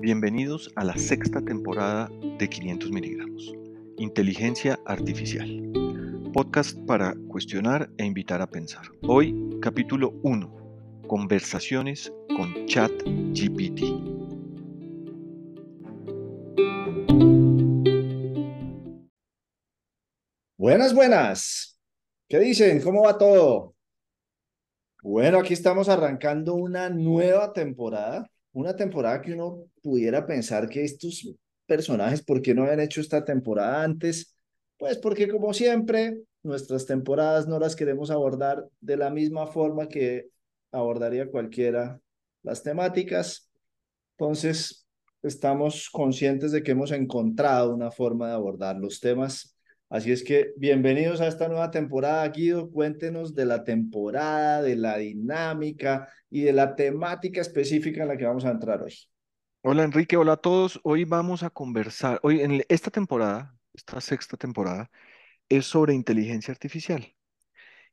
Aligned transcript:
Bienvenidos 0.00 0.72
a 0.76 0.84
la 0.84 0.96
sexta 0.96 1.42
temporada 1.42 2.08
de 2.38 2.48
500 2.48 2.90
miligramos, 2.90 3.52
Inteligencia 3.98 4.80
Artificial, 4.86 5.46
podcast 6.32 6.74
para 6.86 7.14
cuestionar 7.28 7.90
e 7.98 8.06
invitar 8.06 8.40
a 8.40 8.46
pensar. 8.46 8.86
Hoy, 9.02 9.58
capítulo 9.60 10.18
1, 10.22 11.02
Conversaciones 11.06 12.10
con 12.34 12.64
Chat 12.64 12.90
GPT. 13.34 13.82
Buenas, 20.56 20.94
buenas. 20.94 21.78
¿Qué 22.26 22.38
dicen? 22.38 22.80
¿Cómo 22.80 23.02
va 23.02 23.18
todo? 23.18 23.74
Bueno, 25.02 25.40
aquí 25.40 25.52
estamos 25.52 25.90
arrancando 25.90 26.54
una 26.54 26.88
nueva 26.88 27.52
temporada 27.52 28.30
una 28.52 28.74
temporada 28.74 29.20
que 29.20 29.34
uno 29.34 29.64
pudiera 29.82 30.26
pensar 30.26 30.68
que 30.68 30.84
estos 30.84 31.28
personajes, 31.66 32.22
¿por 32.22 32.42
qué 32.42 32.54
no 32.54 32.62
habían 32.62 32.80
hecho 32.80 33.00
esta 33.00 33.24
temporada 33.24 33.82
antes? 33.82 34.36
Pues 34.76 34.98
porque 34.98 35.28
como 35.28 35.52
siempre, 35.54 36.22
nuestras 36.42 36.86
temporadas 36.86 37.46
no 37.46 37.58
las 37.58 37.76
queremos 37.76 38.10
abordar 38.10 38.66
de 38.80 38.96
la 38.96 39.10
misma 39.10 39.46
forma 39.46 39.88
que 39.88 40.28
abordaría 40.72 41.30
cualquiera 41.30 42.00
las 42.42 42.62
temáticas. 42.62 43.50
Entonces, 44.16 44.86
estamos 45.22 45.90
conscientes 45.90 46.52
de 46.52 46.62
que 46.62 46.72
hemos 46.72 46.92
encontrado 46.92 47.74
una 47.74 47.90
forma 47.90 48.28
de 48.28 48.34
abordar 48.34 48.76
los 48.76 49.00
temas 49.00 49.56
Así 49.90 50.12
es 50.12 50.22
que 50.22 50.52
bienvenidos 50.56 51.20
a 51.20 51.26
esta 51.26 51.48
nueva 51.48 51.72
temporada, 51.72 52.28
Guido. 52.28 52.70
Cuéntenos 52.70 53.34
de 53.34 53.44
la 53.44 53.64
temporada, 53.64 54.62
de 54.62 54.76
la 54.76 54.98
dinámica 54.98 56.08
y 56.30 56.42
de 56.42 56.52
la 56.52 56.76
temática 56.76 57.40
específica 57.40 58.02
en 58.02 58.08
la 58.08 58.16
que 58.16 58.24
vamos 58.24 58.44
a 58.44 58.52
entrar 58.52 58.80
hoy. 58.80 58.94
Hola 59.62 59.82
Enrique, 59.82 60.16
hola 60.16 60.34
a 60.34 60.36
todos. 60.36 60.78
Hoy 60.84 61.04
vamos 61.04 61.42
a 61.42 61.50
conversar, 61.50 62.20
hoy 62.22 62.40
en 62.40 62.62
esta 62.68 62.92
temporada, 62.92 63.58
esta 63.74 64.00
sexta 64.00 64.36
temporada, 64.36 64.92
es 65.48 65.66
sobre 65.66 65.92
inteligencia 65.92 66.52
artificial. 66.52 67.12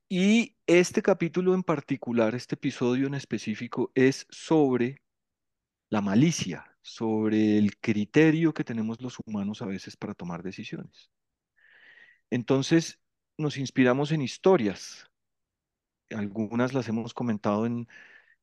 Y 0.07 0.55
este 0.67 1.01
capítulo 1.01 1.55
en 1.55 1.63
particular, 1.63 2.35
este 2.35 2.53
episodio 2.53 3.07
en 3.07 3.15
específico, 3.15 3.91
es 3.95 4.27
sobre 4.29 5.01
la 5.89 6.01
malicia, 6.01 6.63
sobre 6.83 7.57
el 7.57 7.75
criterio 7.79 8.53
que 8.53 8.63
tenemos 8.63 9.01
los 9.01 9.17
humanos 9.25 9.63
a 9.63 9.65
veces 9.65 9.97
para 9.97 10.13
tomar 10.13 10.43
decisiones. 10.43 11.09
Entonces, 12.29 12.99
nos 13.37 13.57
inspiramos 13.57 14.11
en 14.13 14.21
historias. 14.21 15.09
Algunas 16.09 16.73
las 16.73 16.87
hemos 16.89 17.13
comentado 17.13 17.65
en, 17.65 17.87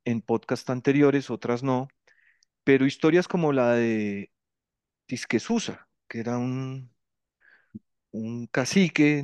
en 0.05 0.23
podcast 0.23 0.71
anteriores, 0.71 1.31
otras 1.31 1.63
no, 1.63 1.89
pero 2.65 2.87
historias 2.87 3.29
como 3.29 3.53
la 3.53 3.73
de 3.75 4.33
Tisquesusa, 5.07 5.89
que 6.09 6.21
era 6.21 6.39
un, 6.39 6.93
un 8.13 8.47
cacique 8.47 9.23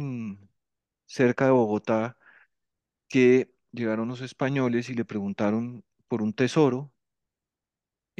cerca 1.06 1.46
de 1.46 1.50
Bogotá, 1.52 2.16
que 3.08 3.52
llegaron 3.72 4.08
los 4.08 4.20
españoles 4.22 4.90
y 4.90 4.94
le 4.94 5.04
preguntaron 5.04 5.84
por 6.08 6.22
un 6.22 6.32
tesoro, 6.34 6.92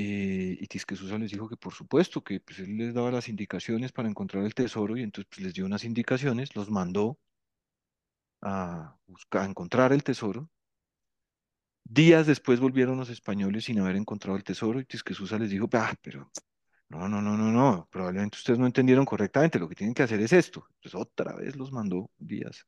eh, 0.00 0.56
y 0.60 0.66
Tisquesusa 0.66 1.18
les 1.18 1.30
dijo 1.30 1.48
que 1.48 1.56
por 1.56 1.74
supuesto, 1.74 2.22
que 2.24 2.40
pues, 2.40 2.58
él 2.60 2.76
les 2.78 2.94
daba 2.94 3.10
las 3.10 3.28
indicaciones 3.28 3.92
para 3.92 4.08
encontrar 4.08 4.44
el 4.44 4.54
tesoro, 4.54 4.96
y 4.96 5.02
entonces 5.02 5.28
pues, 5.30 5.42
les 5.42 5.54
dio 5.54 5.66
unas 5.66 5.84
indicaciones, 5.84 6.56
los 6.56 6.70
mandó 6.70 7.18
a, 8.42 8.96
buscar, 9.06 9.42
a 9.42 9.46
encontrar 9.46 9.92
el 9.92 10.02
tesoro. 10.02 10.48
Días 11.84 12.26
después 12.26 12.60
volvieron 12.60 12.96
los 12.98 13.10
españoles 13.10 13.64
sin 13.64 13.78
haber 13.80 13.96
encontrado 13.96 14.36
el 14.36 14.44
tesoro 14.44 14.80
y 14.80 14.84
Tisquesusa 14.86 15.38
les 15.38 15.50
dijo, 15.50 15.68
ah, 15.72 15.94
pero 16.00 16.30
no, 16.88 17.08
no, 17.08 17.20
no, 17.20 17.36
no, 17.36 17.50
no, 17.52 17.88
probablemente 17.90 18.38
ustedes 18.38 18.58
no 18.58 18.66
entendieron 18.66 19.04
correctamente, 19.04 19.58
lo 19.58 19.68
que 19.68 19.74
tienen 19.74 19.94
que 19.94 20.02
hacer 20.04 20.20
es 20.20 20.32
esto. 20.32 20.66
Entonces 20.76 20.94
otra 21.00 21.34
vez 21.36 21.56
los 21.56 21.72
mandó 21.72 22.10
Díaz. 22.18 22.66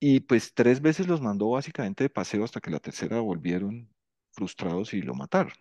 Y 0.00 0.20
pues 0.20 0.54
tres 0.54 0.80
veces 0.80 1.06
los 1.06 1.20
mandó 1.20 1.50
básicamente 1.50 2.04
de 2.04 2.10
paseo 2.10 2.44
hasta 2.44 2.60
que 2.60 2.70
la 2.70 2.80
tercera 2.80 3.20
volvieron 3.20 3.88
frustrados 4.32 4.94
y 4.94 5.02
lo 5.02 5.14
mataron. 5.14 5.52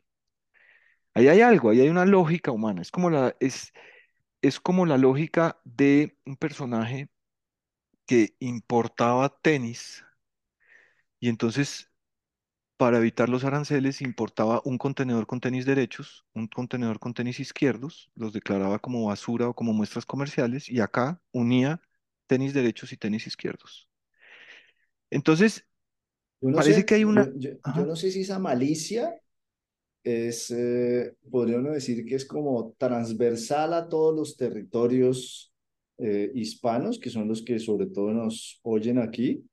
Ahí 1.16 1.30
hay 1.30 1.42
algo, 1.42 1.70
ahí 1.70 1.80
hay 1.82 1.90
una 1.90 2.06
lógica 2.06 2.52
humana, 2.52 2.82
es 2.82 2.92
como 2.92 3.10
la, 3.10 3.36
es, 3.40 3.74
es 4.42 4.60
como 4.60 4.86
la 4.86 4.98
lógica 4.98 5.60
de 5.64 6.18
un 6.26 6.36
personaje 6.38 7.10
que 8.06 8.36
importaba 8.40 9.30
tenis 9.42 10.04
y 11.20 11.30
entonces 11.30 11.90
para 12.78 12.98
evitar 12.98 13.30
los 13.30 13.46
aranceles 13.46 14.02
importaba 14.02 14.62
un 14.66 14.78
contenedor 14.78 15.28
con 15.28 15.40
tenis 15.40 15.66
derechos, 15.66 16.26
un 16.34 16.48
contenedor 16.48 17.00
con 17.00 17.14
tenis 17.14 17.40
izquierdos, 17.40 18.12
los 18.16 18.34
declaraba 18.34 18.80
como 18.80 19.06
basura 19.06 19.48
o 19.48 19.56
como 19.56 19.74
muestras 19.74 20.06
comerciales 20.06 20.70
y 20.70 20.82
acá 20.82 21.22
unía 21.32 21.82
tenis 22.28 22.54
derechos 22.54 22.92
y 22.92 22.98
tenis 22.98 23.28
izquierdos. 23.28 23.90
Entonces, 25.10 25.66
parece 26.54 26.86
que 26.86 26.96
hay 26.96 27.06
una... 27.06 27.32
Yo, 27.38 27.86
no 27.86 27.96
sé 27.96 28.12
si 28.12 28.22
esa 28.22 28.40
malicia 28.40 29.16
es, 30.06 30.52
eh, 30.52 31.14
podría 31.32 31.58
uno 31.58 31.72
decir 31.74 32.06
que 32.06 32.16
es 32.16 32.26
como 32.26 32.74
transversal 32.78 33.74
a 33.74 33.90
todos 33.90 34.16
los 34.16 34.38
territorios 34.38 35.54
eh, 35.98 36.32
hispanos, 36.36 37.00
que 37.00 37.10
son 37.10 37.28
los 37.28 37.44
que 37.44 37.60
sobre 37.60 37.88
todo 37.88 38.14
nos 38.14 38.60
oyen 38.64 39.00
aquí, 39.00 39.44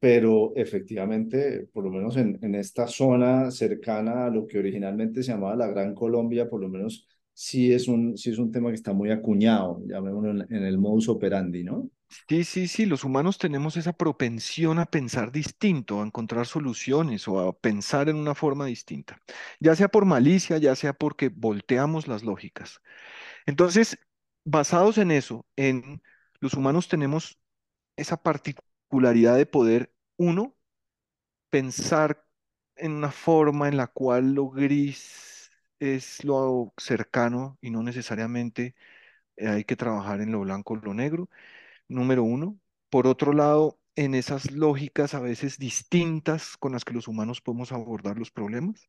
pero 0.00 0.52
efectivamente, 0.56 1.68
por 1.72 1.84
lo 1.84 1.90
menos 1.90 2.16
en, 2.16 2.38
en 2.42 2.54
esta 2.54 2.86
zona 2.86 3.50
cercana 3.50 4.26
a 4.26 4.30
lo 4.30 4.46
que 4.46 4.58
originalmente 4.58 5.22
se 5.22 5.32
llamaba 5.32 5.56
la 5.56 5.68
Gran 5.68 5.94
Colombia, 5.94 6.48
por 6.48 6.60
lo 6.60 6.68
menos 6.68 7.06
sí 7.34 7.72
es 7.72 7.88
un, 7.88 8.16
sí 8.16 8.30
es 8.30 8.38
un 8.38 8.52
tema 8.52 8.70
que 8.70 8.76
está 8.76 8.92
muy 8.92 9.10
acuñado, 9.10 9.82
llamémoslo 9.86 10.30
en, 10.30 10.54
en 10.54 10.64
el 10.64 10.78
modus 10.78 11.08
operandi, 11.08 11.64
¿no? 11.64 11.90
Sí, 12.28 12.44
sí, 12.44 12.68
sí, 12.68 12.86
los 12.86 13.04
humanos 13.04 13.36
tenemos 13.38 13.76
esa 13.76 13.92
propensión 13.92 14.78
a 14.78 14.86
pensar 14.86 15.30
distinto, 15.30 16.00
a 16.00 16.06
encontrar 16.06 16.46
soluciones 16.46 17.28
o 17.28 17.38
a 17.40 17.52
pensar 17.58 18.08
en 18.08 18.16
una 18.16 18.34
forma 18.34 18.64
distinta, 18.66 19.20
ya 19.60 19.74
sea 19.76 19.88
por 19.88 20.04
malicia, 20.06 20.56
ya 20.58 20.74
sea 20.74 20.92
porque 20.94 21.28
volteamos 21.28 22.08
las 22.08 22.22
lógicas. 22.24 22.80
Entonces, 23.46 23.98
basados 24.44 24.98
en 24.98 25.10
eso, 25.12 25.46
en 25.56 26.02
los 26.40 26.54
humanos 26.54 26.88
tenemos 26.88 27.40
esa 27.96 28.16
particularidad 28.22 29.36
de 29.36 29.46
poder, 29.46 29.94
uno, 30.18 30.56
pensar 31.50 32.24
en 32.76 32.92
una 32.92 33.10
forma 33.10 33.68
en 33.68 33.76
la 33.76 33.86
cual 33.88 34.34
lo 34.34 34.50
gris 34.50 35.50
es 35.78 36.24
lo 36.24 36.72
cercano 36.78 37.58
y 37.60 37.70
no 37.70 37.82
necesariamente 37.82 38.74
eh, 39.36 39.48
hay 39.48 39.64
que 39.64 39.76
trabajar 39.76 40.20
en 40.22 40.32
lo 40.32 40.40
blanco 40.40 40.74
o 40.74 40.76
lo 40.78 40.94
negro 40.94 41.30
número 41.88 42.22
uno. 42.22 42.58
Por 42.90 43.06
otro 43.06 43.32
lado, 43.32 43.80
en 43.96 44.14
esas 44.14 44.50
lógicas 44.52 45.14
a 45.14 45.20
veces 45.20 45.58
distintas 45.58 46.56
con 46.56 46.72
las 46.72 46.84
que 46.84 46.94
los 46.94 47.08
humanos 47.08 47.40
podemos 47.40 47.72
abordar 47.72 48.18
los 48.18 48.30
problemas. 48.30 48.88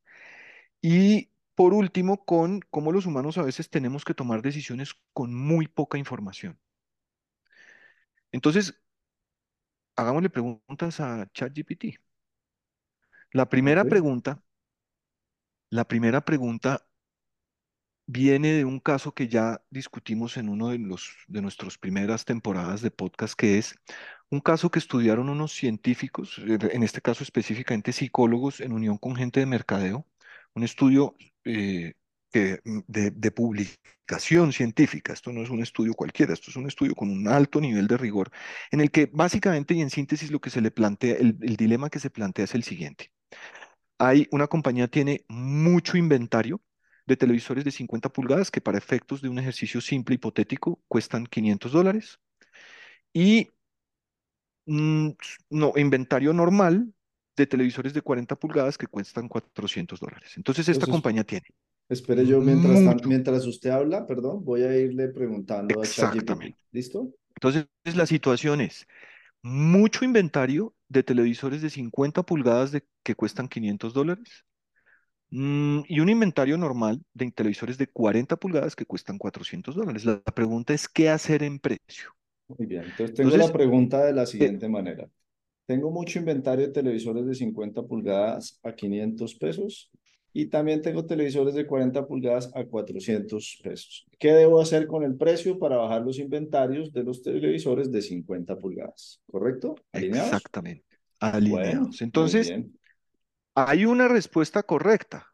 Y 0.82 1.32
por 1.56 1.74
último, 1.74 2.24
con 2.26 2.62
cómo 2.70 2.92
los 2.92 3.06
humanos 3.06 3.38
a 3.38 3.44
veces 3.44 3.70
tenemos 3.70 4.06
que 4.06 4.14
tomar 4.14 4.42
decisiones 4.42 4.94
con 5.14 5.34
muy 5.34 5.68
poca 5.68 5.98
información. 5.98 6.60
Entonces, 8.32 8.80
hagámosle 9.96 10.30
preguntas 10.30 11.00
a 11.00 11.28
ChatGPT. 11.34 12.00
La 13.31 13.50
primera 13.50 13.84
pregunta, 13.86 14.44
la 15.70 15.88
primera 15.88 16.24
pregunta 16.26 16.88
viene 18.12 18.53
de 18.53 18.66
un 18.66 18.80
caso 18.80 19.14
que 19.14 19.28
ya 19.28 19.62
discutimos 19.70 20.38
en 20.38 20.50
uno 20.50 20.70
de 20.70 20.80
los 20.80 21.16
de 21.28 21.42
nuestras 21.44 21.78
primeras 21.78 22.25
temporadas 22.25 22.81
de 22.81 22.90
podcast, 22.90 23.36
que 23.36 23.59
es 23.59 23.75
un 24.31 24.39
caso 24.42 24.72
que 24.72 24.80
estudiaron 24.80 25.30
unos 25.30 25.54
científicos, 25.54 26.39
eh, 26.39 26.57
en 26.72 26.83
este 26.83 27.01
caso 27.01 27.24
específicamente 27.24 27.94
psicólogos, 27.94 28.62
en 28.62 28.74
unión 28.74 28.98
con 28.98 29.16
gente 29.16 29.39
de 29.39 29.45
mercadeo, 29.45 30.07
un 30.56 30.63
estudio 30.63 31.16
eh, 31.45 31.94
mm, 32.33 32.80
de, 32.88 33.31
publicación 33.31 34.54
científica. 34.54 35.13
Esto 35.13 35.31
no 35.31 35.44
es 35.44 35.50
un 35.51 35.62
estudio 35.62 35.94
cualquiera, 35.94 36.33
esto 36.33 36.50
es 36.50 36.57
un 36.57 36.68
estudio 36.68 36.95
con 36.95 37.12
un 37.12 37.28
alto 37.28 37.62
nivel 37.62 37.88
de 37.88 37.98
rigor, 37.98 38.31
en 38.72 38.81
el 38.81 38.89
que 38.92 39.07
básicamente 39.13 39.75
y 39.75 39.81
en 39.81 39.92
síntesis 39.92 40.31
lo 40.31 40.42
que 40.42 40.50
se 40.50 40.62
le 40.62 40.72
plantea, 40.72 41.16
el, 41.16 41.38
el 41.42 41.56
dilema 41.57 41.89
que 41.92 42.00
se 42.00 42.10
plantea 42.10 42.45
es 42.45 42.56
el 42.56 42.63
siguiente. 42.63 43.12
Hay 44.00 44.28
una 44.31 44.48
compañía 44.48 44.88
tiene 44.88 45.25
mucho 45.28 45.98
inventario, 45.98 46.62
de 47.09 47.17
televisores 47.17 47.65
de 47.65 47.71
50 47.71 48.09
pulgadas 48.09 48.51
que 48.51 48.61
para 48.61 48.77
efectos 48.77 49.19
de 49.21 49.29
un 49.29 49.39
ejercicio 49.39 49.81
simple 49.81 50.13
hipotético 50.13 50.79
cuestan 50.88 51.25
500 51.25 51.71
dólares. 51.71 52.19
Y 53.11 53.50
mm, 54.67 55.09
no, 55.50 55.73
inventario 55.75 56.33
normal 56.33 56.94
de 57.35 57.47
televisores 57.47 57.95
de 57.95 58.03
40 58.03 58.35
pulgadas 58.35 58.77
que 58.77 58.85
cuestan 58.85 59.27
400 59.27 60.00
dólares. 60.00 60.33
Entonces 60.38 60.69
esta 60.69 60.85
compañía 60.85 61.23
tiene. 61.23 61.47
Espere 61.89 62.27
yo 62.27 62.39
mientras, 62.41 63.03
mientras 63.07 63.47
usted 63.47 63.71
habla, 63.71 64.06
perdón, 64.06 64.45
voy 64.45 64.61
a 64.61 64.77
irle 64.77 65.07
preguntando 65.07 65.81
Exactamente. 65.81 66.59
a 66.59 66.67
¿Listo? 66.71 67.15
Entonces 67.33 67.65
la 67.95 68.06
situación 68.06 68.61
es 68.61 68.85
mucho 69.41 70.06
inventario 70.06 70.75
de 70.89 71.01
televisores 71.01 71.63
de 71.63 71.71
50 71.71 72.21
pulgadas 72.21 72.71
de, 72.71 72.85
que 73.01 73.15
cuestan 73.15 73.47
500 73.47 73.94
dólares 73.95 74.45
y 75.31 76.00
un 76.00 76.10
inventario 76.10 76.58
normal 76.58 77.02
de 77.14 77.31
televisores 77.31 77.78
de 77.78 77.88
40 77.88 78.36
pulgadas 78.38 78.76
que 78.76 78.86
cuestan 78.86 79.18
400 79.18 79.76
dólares. 79.76 80.06
La, 80.06 80.20
pregunta 80.22 80.74
es, 80.74 80.88
¿qué 80.88 81.10
hacer 81.10 81.44
en 81.44 81.60
precio? 81.60 82.10
Muy 82.48 82.66
bien, 82.66 82.84
entonces 82.84 83.16
tengo 83.16 83.38
la 83.38 83.52
pregunta 83.52 84.04
de 84.04 84.14
la 84.14 84.24
eh, 84.24 84.28
siguiente 84.28 84.68
manera. 84.68 85.08
Tengo 85.68 85.92
mucho 85.92 86.18
inventario 86.18 86.66
de 86.66 86.74
televisores 86.74 87.28
de 87.28 87.36
50 87.36 87.84
pulgadas 87.84 88.60
a 88.64 88.74
500 88.74 89.36
pesos 89.36 89.92
y 90.34 90.48
también 90.48 90.81
tengo 90.81 91.06
televisores 91.06 91.54
de 91.54 91.68
40 91.68 92.08
pulgadas 92.08 92.52
a 92.56 92.66
400 92.66 93.60
pesos. 93.64 94.08
¿Qué 94.18 94.31
debo 94.31 94.62
hacer 94.62 94.88
con 94.88 95.04
el 95.04 95.16
precio 95.16 95.60
para 95.60 95.78
bajar 95.78 96.02
los 96.02 96.18
inventarios 96.18 96.92
de 96.92 97.04
los 97.04 97.22
televisores 97.22 97.92
de 97.92 98.02
50 98.02 98.58
pulgadas? 98.58 99.22
¿Correcto? 99.28 99.76
¿Alineados? 99.92 100.28
exactamente, 100.28 100.86
alineados. 101.20 102.02
Entonces, 102.02 102.50
bien. 102.50 102.79
Hay 103.67 103.85
una 103.85 104.07
respuesta 104.07 104.63
correcta, 104.63 105.33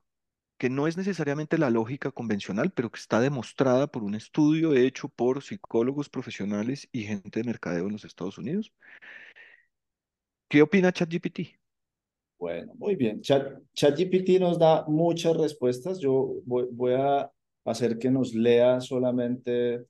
que 0.57 0.69
no 0.69 0.87
es 0.87 0.97
necesariamente 0.97 1.57
la 1.57 1.69
lógica 1.69 2.11
convencional, 2.11 2.71
pero 2.71 2.89
que 2.89 2.99
está 2.99 3.19
demostrada 3.19 3.87
por 3.87 4.03
un 4.03 4.15
estudio 4.15 4.73
hecho 4.73 5.09
por 5.09 5.43
psicólogos 5.43 6.09
profesionales 6.09 6.87
y 6.91 7.03
gente 7.03 7.41
de 7.41 7.45
mercadeo 7.45 7.87
en 7.87 7.93
los 7.93 8.05
Estados 8.05 8.37
Unidos. 8.37 8.71
¿Qué 10.47 10.61
opina 10.61 10.91
ChatGPT? 10.91 11.39
Bueno, 12.37 12.73
muy 12.75 12.95
bien. 12.95 13.21
Chat, 13.21 13.61
ChatGPT 13.73 14.39
nos 14.39 14.59
da 14.59 14.85
muchas 14.87 15.35
respuestas. 15.35 15.99
Yo 15.99 16.35
voy, 16.45 16.67
voy 16.71 16.93
a 16.93 17.31
hacer 17.65 17.97
que 17.97 18.11
nos 18.11 18.33
lea 18.33 18.79
solamente 18.79 19.85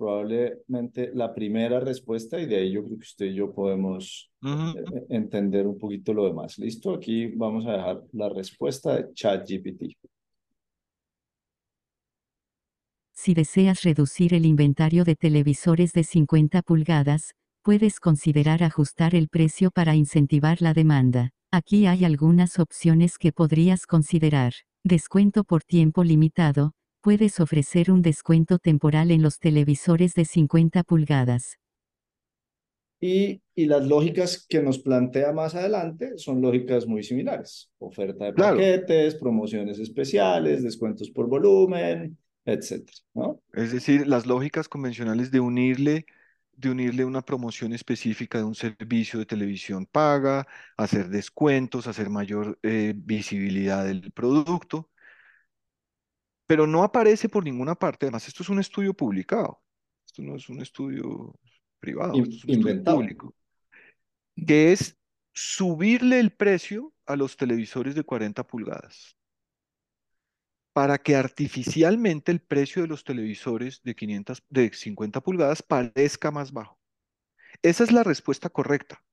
probablemente 0.00 1.10
la 1.12 1.34
primera 1.34 1.78
respuesta 1.78 2.40
y 2.40 2.46
de 2.46 2.56
ahí 2.56 2.72
yo 2.72 2.82
creo 2.82 2.96
que 2.96 3.04
usted 3.04 3.26
y 3.26 3.34
yo 3.34 3.52
podemos 3.52 4.30
eh, 4.42 4.48
eh, 4.48 5.06
entender 5.10 5.66
un 5.66 5.76
poquito 5.76 6.14
lo 6.14 6.24
demás. 6.24 6.58
¿Listo? 6.58 6.94
Aquí 6.94 7.26
vamos 7.26 7.66
a 7.66 7.72
dejar 7.72 8.02
la 8.12 8.30
respuesta 8.30 8.96
de 8.96 9.12
ChatGPT. 9.12 9.98
Si 13.12 13.34
deseas 13.34 13.82
reducir 13.82 14.32
el 14.32 14.46
inventario 14.46 15.04
de 15.04 15.16
televisores 15.16 15.92
de 15.92 16.04
50 16.04 16.62
pulgadas, 16.62 17.34
puedes 17.62 18.00
considerar 18.00 18.62
ajustar 18.62 19.14
el 19.14 19.28
precio 19.28 19.70
para 19.70 19.96
incentivar 19.96 20.62
la 20.62 20.72
demanda. 20.72 21.28
Aquí 21.52 21.84
hay 21.84 22.06
algunas 22.06 22.58
opciones 22.58 23.18
que 23.18 23.32
podrías 23.32 23.86
considerar. 23.86 24.54
Descuento 24.82 25.44
por 25.44 25.62
tiempo 25.62 26.04
limitado. 26.04 26.72
Puedes 27.02 27.40
ofrecer 27.40 27.90
un 27.90 28.02
descuento 28.02 28.58
temporal 28.58 29.10
en 29.10 29.22
los 29.22 29.38
televisores 29.38 30.12
de 30.12 30.26
50 30.26 30.82
pulgadas. 30.82 31.58
Y, 33.00 33.40
y 33.54 33.64
las 33.64 33.86
lógicas 33.86 34.44
que 34.46 34.62
nos 34.62 34.78
plantea 34.78 35.32
más 35.32 35.54
adelante 35.54 36.18
son 36.18 36.42
lógicas 36.42 36.86
muy 36.86 37.02
similares. 37.02 37.70
Oferta 37.78 38.26
de 38.26 38.34
Claro, 38.34 38.56
paquetes, 38.56 39.14
promociones 39.14 39.78
especiales, 39.78 40.62
descuentos 40.62 41.10
por 41.10 41.26
volumen, 41.26 42.18
etcétera, 42.44 42.98
¿no? 43.14 43.40
es 43.54 43.72
decir, 43.72 44.06
las 44.06 44.26
lógicas 44.26 44.68
convencionales 44.68 45.30
de 45.30 45.40
unirle, 45.40 46.06
de 46.52 46.70
unirle 46.70 47.04
una 47.06 47.22
promoción 47.22 47.72
específica 47.72 48.38
de 48.38 48.44
un 48.44 48.54
servicio 48.54 49.18
de 49.18 49.26
televisión 49.26 49.86
paga, 49.86 50.46
hacer 50.76 51.08
descuentos, 51.08 51.86
hacer 51.86 52.10
mayor 52.10 52.58
eh, 52.62 52.92
visibilidad 52.96 53.84
del 53.86 54.12
producto, 54.12 54.89
pero 56.50 56.66
no 56.66 56.82
aparece 56.82 57.28
por 57.28 57.44
ninguna 57.44 57.76
parte. 57.76 58.06
Además, 58.06 58.26
esto 58.26 58.42
es 58.42 58.48
un 58.48 58.58
estudio 58.58 58.92
publicado. 58.92 59.62
Esto 60.04 60.20
no 60.22 60.34
es 60.34 60.48
un 60.48 60.60
estudio 60.60 61.32
privado, 61.78 62.14
esto 62.14 62.24
In- 62.24 62.32
es 62.34 62.44
un 62.44 62.50
estudio 62.50 62.70
inventado. 62.72 62.96
público, 62.96 63.34
que 64.48 64.72
es 64.72 64.98
subirle 65.32 66.18
el 66.18 66.32
precio 66.32 66.92
a 67.06 67.14
los 67.14 67.36
televisores 67.36 67.94
de 67.94 68.02
40 68.02 68.44
pulgadas 68.44 69.16
para 70.72 70.98
que 70.98 71.14
artificialmente 71.14 72.32
el 72.32 72.40
precio 72.40 72.82
de 72.82 72.88
los 72.88 73.04
televisores 73.04 73.80
de 73.84 73.94
500, 73.94 74.42
de 74.48 74.72
50 74.72 75.20
pulgadas 75.20 75.62
parezca 75.62 76.32
más 76.32 76.50
bajo. 76.52 76.80
Esa 77.62 77.84
es 77.84 77.92
la 77.92 78.04
respuesta 78.04 78.50
correcta. 78.50 79.04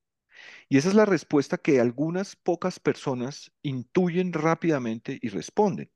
Y 0.69 0.77
esa 0.77 0.89
es 0.89 0.95
la 0.95 1.05
respuesta 1.05 1.57
que 1.57 1.79
algunas 1.79 2.35
pocas 2.35 2.79
personas 2.79 3.51
intuyen 3.63 4.33
rápidamente 4.33 5.19
y 5.21 5.29
responden. 5.29 5.91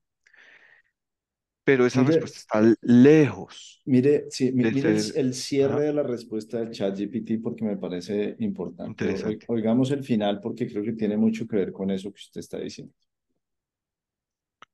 Pero 1.71 1.85
esa 1.85 2.01
Mire, 2.01 2.19
respuesta 2.19 2.37
está 2.39 2.75
lejos 2.81 3.81
Mire, 3.85 4.25
sí, 4.29 4.51
mire 4.51 4.69
el, 4.69 4.99
ser 4.99 5.19
el 5.19 5.33
cierre 5.33 5.73
ajá, 5.73 5.79
de 5.87 5.93
la 5.93 6.03
respuesta 6.03 6.59
del 6.59 6.71
ChatGPT 6.71 7.41
porque 7.41 7.63
me 7.63 7.77
parece 7.77 8.35
importante. 8.39 9.39
Oigamos 9.47 9.89
el 9.91 10.03
final 10.03 10.39
porque 10.41 10.67
creo 10.67 10.83
que 10.83 10.93
tiene 10.93 11.17
mucho 11.17 11.47
que 11.47 11.55
ver 11.55 11.71
con 11.71 11.89
eso 11.89 12.11
que 12.11 12.19
usted 12.19 12.39
está 12.39 12.59
diciendo. 12.59 12.93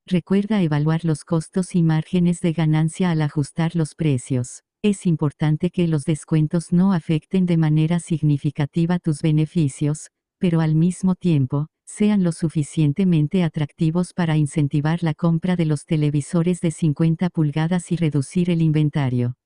Recuerda 0.05 0.61
evaluar 0.61 1.05
los 1.05 1.23
costos 1.23 1.75
y 1.75 1.83
márgenes 1.83 2.41
de 2.41 2.53
ganancia 2.53 3.11
al 3.11 3.21
ajustar 3.21 3.75
los 3.75 3.93
precios. 3.93 4.63
Es 4.83 5.05
importante 5.05 5.69
que 5.69 5.87
los 5.87 6.03
descuentos 6.03 6.71
no 6.71 6.93
afecten 6.93 7.45
de 7.45 7.57
manera 7.57 7.99
significativa 7.99 8.99
tus 8.99 9.21
beneficios, 9.21 10.09
pero 10.39 10.61
al 10.61 10.75
mismo 10.75 11.15
tiempo, 11.15 11.67
sean 11.87 12.23
lo 12.23 12.31
suficientemente 12.33 13.43
atractivos 13.43 14.13
para 14.13 14.37
incentivar 14.37 15.01
la 15.03 15.15
compra 15.15 15.55
de 15.55 15.65
los 15.65 15.85
televisores 15.85 16.61
de 16.61 16.71
50 16.71 17.31
pulgadas 17.31 17.91
y 17.91 17.95
reducir 17.97 18.51
el 18.51 18.61
inventario. 18.61 19.37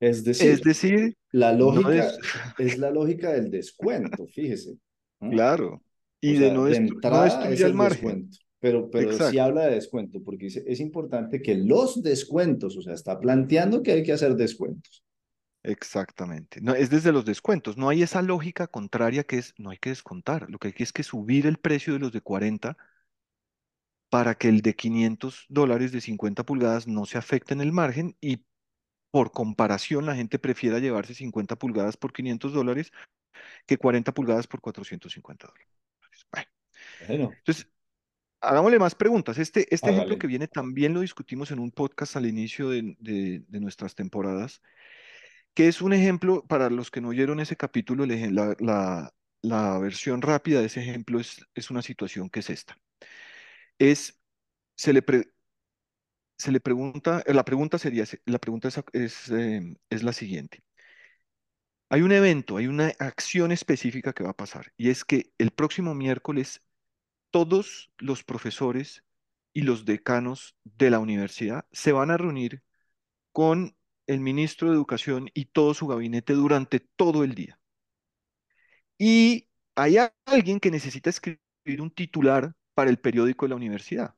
Es 0.00 0.24
Es 0.38 0.62
decir, 0.62 0.62
decir, 0.62 1.16
la 1.32 1.52
no 1.58 1.90
es, 1.90 2.08
lógica 2.08 2.20
es 2.56 2.78
la 2.78 2.90
lógica 2.90 3.32
del 3.32 3.50
descuento, 3.50 4.26
fíjese. 4.26 4.78
¿no? 5.20 5.36
claro, 5.36 5.82
O 6.24 6.34
y 6.34 6.36
de 6.38 6.50
sea, 6.50 6.52
no, 6.52 6.66
de 6.66 6.76
es 7.54 7.64
el 7.64 7.64
el 7.64 7.74
margen. 7.74 7.80
descuento, 7.80 8.38
pero, 8.60 8.90
pero 8.90 9.18
sí 9.20 9.38
habla 9.38 9.66
de 9.66 9.74
descuento 9.76 10.22
porque 10.24 10.46
dice, 10.46 10.64
es 10.66 10.80
importante 10.80 11.42
que 11.42 11.54
los 11.56 12.02
descuentos, 12.02 12.76
o 12.76 12.82
sea, 12.82 12.94
está 12.94 13.18
planteando 13.20 13.82
que 13.82 13.92
hay 13.92 14.02
que 14.02 14.12
hacer 14.12 14.36
descuentos. 14.36 15.04
Exactamente. 15.62 16.60
No, 16.60 16.74
es 16.74 16.90
desde 16.90 17.12
los 17.12 17.24
descuentos. 17.24 17.76
No 17.76 17.88
hay 17.88 18.02
esa 18.02 18.22
lógica 18.22 18.66
contraria 18.66 19.24
que 19.24 19.38
es, 19.38 19.54
no 19.58 19.70
hay 19.70 19.78
que 19.78 19.90
descontar. 19.90 20.50
Lo 20.50 20.58
que 20.58 20.68
hay 20.68 20.74
que 20.74 20.82
es 20.84 20.92
que 20.92 21.02
subir 21.02 21.46
el 21.46 21.58
precio 21.58 21.92
de 21.94 21.98
los 22.00 22.12
de 22.12 22.20
40 22.20 22.76
para 24.08 24.34
que 24.36 24.48
el 24.48 24.60
de 24.62 24.74
500 24.74 25.46
dólares 25.48 25.92
de 25.92 26.00
50 26.00 26.44
pulgadas 26.44 26.86
no 26.86 27.06
se 27.06 27.18
afecte 27.18 27.54
en 27.54 27.60
el 27.60 27.72
margen 27.72 28.16
y 28.20 28.44
por 29.10 29.32
comparación 29.32 30.06
la 30.06 30.16
gente 30.16 30.38
prefiera 30.38 30.78
llevarse 30.80 31.14
50 31.14 31.56
pulgadas 31.56 31.96
por 31.96 32.12
500 32.12 32.52
dólares 32.52 32.92
que 33.66 33.78
40 33.78 34.12
pulgadas 34.14 34.46
por 34.48 34.60
450 34.60 35.48
dólares. 35.48 35.68
Bueno, 36.32 36.48
Bueno, 36.98 37.38
entonces, 37.38 37.68
hagámosle 38.40 38.78
más 38.80 38.94
preguntas. 38.94 39.38
Este, 39.38 39.74
este 39.74 39.90
ejemplo 39.90 40.16
hágale. 40.16 40.18
que 40.18 40.26
viene 40.28 40.48
también 40.48 40.94
lo 40.94 41.00
discutimos 41.00 41.50
en 41.52 41.60
un 41.60 41.72
podcast 41.72 42.16
al 42.16 42.26
inicio 42.26 42.70
de, 42.70 42.96
de- 43.00 43.44
de 43.48 43.60
nuestras 43.60 43.94
temporadas, 43.96 44.62
que 45.54 45.68
es 45.68 45.82
un 45.82 45.92
ejemplo, 45.92 46.44
para 46.46 46.70
los 46.70 46.90
que 46.90 47.00
no 47.00 47.08
oyeron 47.08 47.40
ese 47.40 47.56
capítulo, 47.56 48.06
la, 48.06 48.56
la- 48.60 49.12
versión 49.78 50.22
rápida 50.22 50.60
de 50.60 50.66
ese 50.66 50.80
ejemplo 50.82 51.20
es, 51.20 51.44
es 51.54 51.70
una 51.70 51.82
situación 51.82 52.30
que 52.30 52.40
es 52.40 52.50
esta. 52.50 52.76
Es, 53.78 54.18
se 54.76 54.92
le, 54.92 55.02
pre- 55.02 55.32
se 56.38 56.50
le 56.52 56.60
pregunta, 56.60 57.22
la 57.26 57.44
pregunta 57.44 57.78
sería, 57.78 58.04
la 58.26 58.38
pregunta 58.38 58.68
es, 58.68 58.82
es, 58.92 59.30
eh, 59.30 59.76
es 59.90 60.02
la 60.02 60.12
siguiente. 60.12 60.62
Hay 61.88 62.02
un 62.02 62.12
evento, 62.12 62.56
hay 62.56 62.66
una 62.68 62.92
acción 62.98 63.50
específica 63.52 64.12
que 64.12 64.22
va 64.24 64.30
a 64.30 64.36
pasar 64.36 64.72
y 64.76 64.90
es 64.90 65.04
que 65.04 65.32
el 65.38 65.50
próximo 65.50 65.94
miércoles 65.94 66.62
todos 67.30 67.92
los 67.98 68.24
profesores 68.24 69.04
y 69.54 69.62
los 69.62 69.84
decanos 69.86 70.56
de 70.64 70.90
la 70.90 71.00
universidad 71.00 71.66
se 71.72 71.92
van 71.92 72.10
a 72.12 72.18
reunir 72.18 72.62
con 73.32 73.76
el 74.10 74.20
ministro 74.20 74.68
de 74.68 74.74
Educación 74.74 75.30
y 75.34 75.44
todo 75.46 75.72
su 75.72 75.86
gabinete 75.86 76.32
durante 76.32 76.80
todo 76.80 77.22
el 77.22 77.36
día. 77.36 77.60
Y 78.98 79.48
hay 79.76 79.98
alguien 80.26 80.58
que 80.58 80.72
necesita 80.72 81.10
escribir 81.10 81.80
un 81.80 81.92
titular 81.92 82.54
para 82.74 82.90
el 82.90 82.98
periódico 82.98 83.44
de 83.44 83.50
la 83.50 83.56
universidad. 83.56 84.16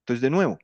Entonces, 0.00 0.22
de 0.22 0.30
nuevo, 0.30 0.58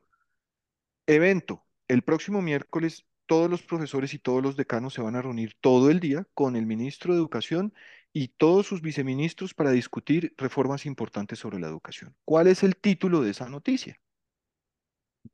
evento, 1.07 1.65
el 1.87 2.03
próximo 2.03 2.43
miércoles 2.43 3.07
todos 3.27 3.49
los 3.49 3.63
profesores 3.63 4.13
y 4.15 4.19
todos 4.19 4.43
los 4.43 4.57
decanos 4.57 4.95
se 4.95 5.03
van 5.03 5.15
a 5.15 5.23
reunir 5.23 5.55
todo 5.61 5.91
el 5.91 6.01
día 6.01 6.27
con 6.35 6.57
el 6.57 6.67
ministro 6.67 7.13
de 7.13 7.21
Educación 7.21 7.73
y 8.13 8.29
todos 8.29 8.67
sus 8.67 8.83
viceministros 8.83 9.55
para 9.55 9.71
discutir 9.71 10.35
reformas 10.37 10.85
importantes 10.85 11.39
sobre 11.39 11.61
la 11.61 11.69
educación. 11.69 12.17
¿Cuál 12.25 12.49
es 12.49 12.65
el 12.65 12.75
título 12.77 13.21
de 13.21 13.31
esa 13.31 13.49
noticia? 13.49 14.01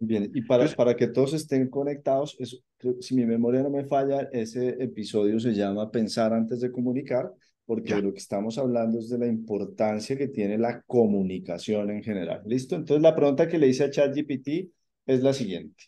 Bien, 0.00 0.24
y 0.34 0.42
para, 0.42 0.64
Entonces, 0.64 0.76
para 0.76 0.96
que 0.96 1.06
todos 1.08 1.34
estén 1.34 1.68
conectados, 1.68 2.36
es- 2.38 2.60
si 3.00 3.14
mi 3.14 3.26
memoria 3.26 3.62
no 3.62 3.70
me 3.70 3.84
falla, 3.84 4.28
ese 4.32 4.70
episodio 4.82 5.38
se 5.40 5.54
llama 5.54 5.90
Pensar 5.90 6.32
antes 6.32 6.60
de 6.60 6.72
comunicar, 6.72 7.32
porque 7.64 7.90
ya, 7.90 8.00
lo 8.00 8.12
que 8.12 8.18
estamos 8.18 8.58
hablando 8.58 8.98
es 8.98 9.08
de 9.08 9.18
la 9.18 9.26
importancia 9.26 10.16
que 10.18 10.28
tiene 10.28 10.58
la 10.58 10.82
comunicación 10.82 11.90
en 11.90 12.02
general. 12.02 12.42
¿Listo? 12.44 12.76
Entonces 12.76 13.02
la 13.02 13.14
pregunta 13.14 13.48
que 13.48 13.58
le 13.58 13.68
hice 13.68 13.84
a 13.84 13.90
ChatGPT 13.90 14.70
es 15.06 15.22
la 15.22 15.32
siguiente. 15.32 15.84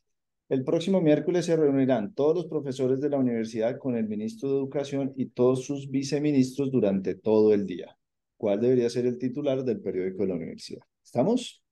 El 0.49 0.63
próximo 0.65 1.01
miércoles 1.01 1.45
se 1.45 1.57
reunirán 1.57 2.15
todos 2.15 2.37
los 2.37 2.47
profesores 2.47 3.01
de 3.01 3.11
la 3.11 3.19
universidad 3.19 3.79
con 3.79 3.97
el 3.97 4.07
ministro 4.09 4.49
de 4.49 4.57
Educación 4.59 5.13
y 5.17 5.27
todos 5.27 5.65
sus 5.65 5.91
viceministros 5.91 6.71
durante 6.71 7.17
todo 7.17 7.53
el 7.53 7.67
día. 7.67 7.97
¿Cuál 8.37 8.61
debería 8.61 8.89
ser 8.89 9.07
el 9.07 9.19
titular 9.19 9.65
del 9.65 9.81
periódico 9.81 10.23
de 10.23 10.29
la 10.29 10.35
universidad? 10.37 10.83
¿Estamos? 11.05 11.63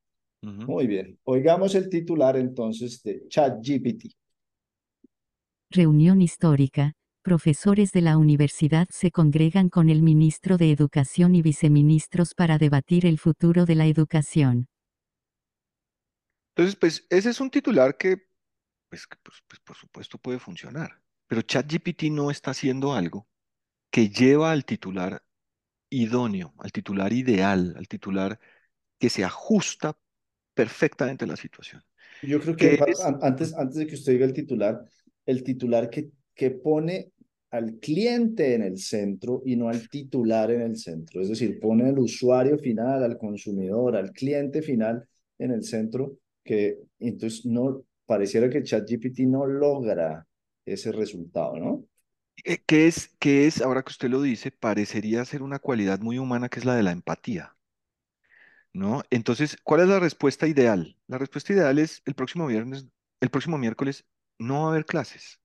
Muy 0.45 0.87
bien. 0.87 1.19
Oigamos 1.25 1.75
el 1.75 1.89
titular 1.89 2.37
entonces 2.37 3.03
de 3.03 3.27
ChatGPT. 3.29 4.13
Reunión 5.71 6.21
histórica. 6.21 6.93
Profesores 7.23 7.93
de 7.93 8.03
la 8.03 8.19
universidad 8.19 8.87
se 8.91 9.11
congregan 9.11 9.71
con 9.71 9.89
el 9.89 10.03
ministro 10.03 10.59
de 10.59 10.71
Educación 10.71 11.35
y 11.35 11.41
viceministros 11.41 12.35
para 12.35 12.59
debatir 12.59 13.07
el 13.07 13.19
futuro 13.19 13.65
de 13.65 13.75
la 13.75 13.87
educación. 13.87 14.67
Entonces, 16.55 16.77
pues 16.77 17.07
ese 17.09 17.31
es 17.31 17.41
un 17.41 17.51
titular 17.51 17.97
que, 17.97 18.29
pues, 18.91 19.07
que, 19.07 19.17
pues, 19.23 19.39
pues, 19.49 19.61
por 19.61 19.77
supuesto 19.77 20.19
puede 20.19 20.39
funcionar, 20.39 21.01
pero 21.27 21.41
ChatGPT 21.43 22.05
no 22.11 22.31
está 22.31 22.51
haciendo 22.51 22.93
algo 22.93 23.27
que 23.91 24.11
lleva 24.11 24.53
al 24.53 24.65
titular 24.65 25.25
idóneo, 25.91 26.53
al 26.59 26.73
titular 26.73 27.13
ideal, 27.13 27.75
al 27.77 27.89
titular 27.89 28.39
que 28.99 29.09
se 29.09 29.25
ajusta 29.25 29.99
perfectamente 30.55 31.27
la 31.27 31.37
situación. 31.37 31.83
Yo 32.23 32.41
creo 32.41 32.57
que 32.57 32.79
es, 32.87 33.01
antes, 33.01 33.55
antes 33.55 33.77
de 33.77 33.87
que 33.87 33.95
usted 33.95 34.13
diga 34.13 34.25
el 34.25 34.33
titular, 34.33 34.81
el 35.27 35.43
titular 35.43 35.91
que, 35.91 36.11
que 36.35 36.51
pone 36.51 37.13
al 37.51 37.79
cliente 37.79 38.55
en 38.55 38.63
el 38.63 38.79
centro 38.79 39.43
y 39.45 39.57
no 39.57 39.69
al 39.69 39.89
titular 39.89 40.51
en 40.51 40.63
el 40.63 40.77
centro. 40.77 41.21
Es 41.21 41.29
decir, 41.29 41.61
pone 41.61 41.89
al 41.89 41.99
usuario 41.99 42.59
final, 42.59 43.03
al 43.03 43.19
consumidor, 43.19 43.97
al 43.97 44.11
cliente 44.13 44.63
final 44.63 45.07
en 45.39 45.51
el 45.51 45.65
centro, 45.65 46.19
que 46.43 46.79
entonces 46.99 47.45
no, 47.47 47.85
pareciera 48.07 48.49
que 48.49 48.63
ChatGPT 48.63 49.21
no 49.21 49.47
logra 49.47 50.27
ese 50.65 50.93
resultado, 50.93 51.57
¿no? 51.57 51.85
eh, 52.43 52.59
que 52.67 52.87
es, 52.87 53.15
que 53.19 53.47
es, 53.47 53.63
ahora 53.63 53.83
que 53.83 53.91
usted 53.91 54.09
lo 54.09 54.23
dice, 54.23 54.51
parecería 54.51 55.25
ser 55.25 55.43
una 55.43 55.59
cualidad 55.59 56.01
muy 56.01 56.19
humana 56.19 56.49
que 56.49 56.59
es 56.59 56.65
la 56.65 56.75
de 56.75 56.83
la 56.83 56.93
empatía, 56.93 57.57
¿no? 58.75 59.03
Entonces, 59.11 59.57
¿cuál 59.65 59.83
es 59.83 59.89
la 59.89 60.01
respuesta 60.01 60.47
ideal? 60.49 60.99
La 61.07 61.19
respuesta 61.19 61.53
ideal 61.55 61.79
es 61.79 62.03
el 62.07 62.15
próximo 62.15 62.47
viernes, 62.47 62.87
el 63.21 63.31
próximo 63.31 63.57
miércoles 63.59 64.05
no 64.39 64.63
va 64.63 64.67
a 64.69 64.71
haber 64.73 64.87
clases. 64.87 65.41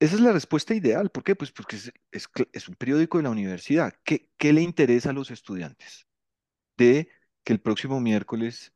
Esa 0.00 0.16
es 0.16 0.20
la 0.20 0.32
respuesta 0.32 0.74
ideal. 0.74 1.10
¿Por 1.10 1.24
qué? 1.24 1.34
Pues 1.36 1.52
porque 1.52 1.76
es, 1.76 2.68
un 2.68 2.74
periódico 2.76 3.18
de 3.18 3.24
la 3.24 3.30
universidad. 3.30 3.94
¿Qué, 4.04 4.28
le 4.52 4.60
interesa 4.60 5.10
a 5.10 5.12
los 5.12 5.30
estudiantes? 5.30 6.06
De 6.76 7.08
que 7.44 7.52
el 7.52 7.60
próximo 7.60 8.00
miércoles 8.00 8.72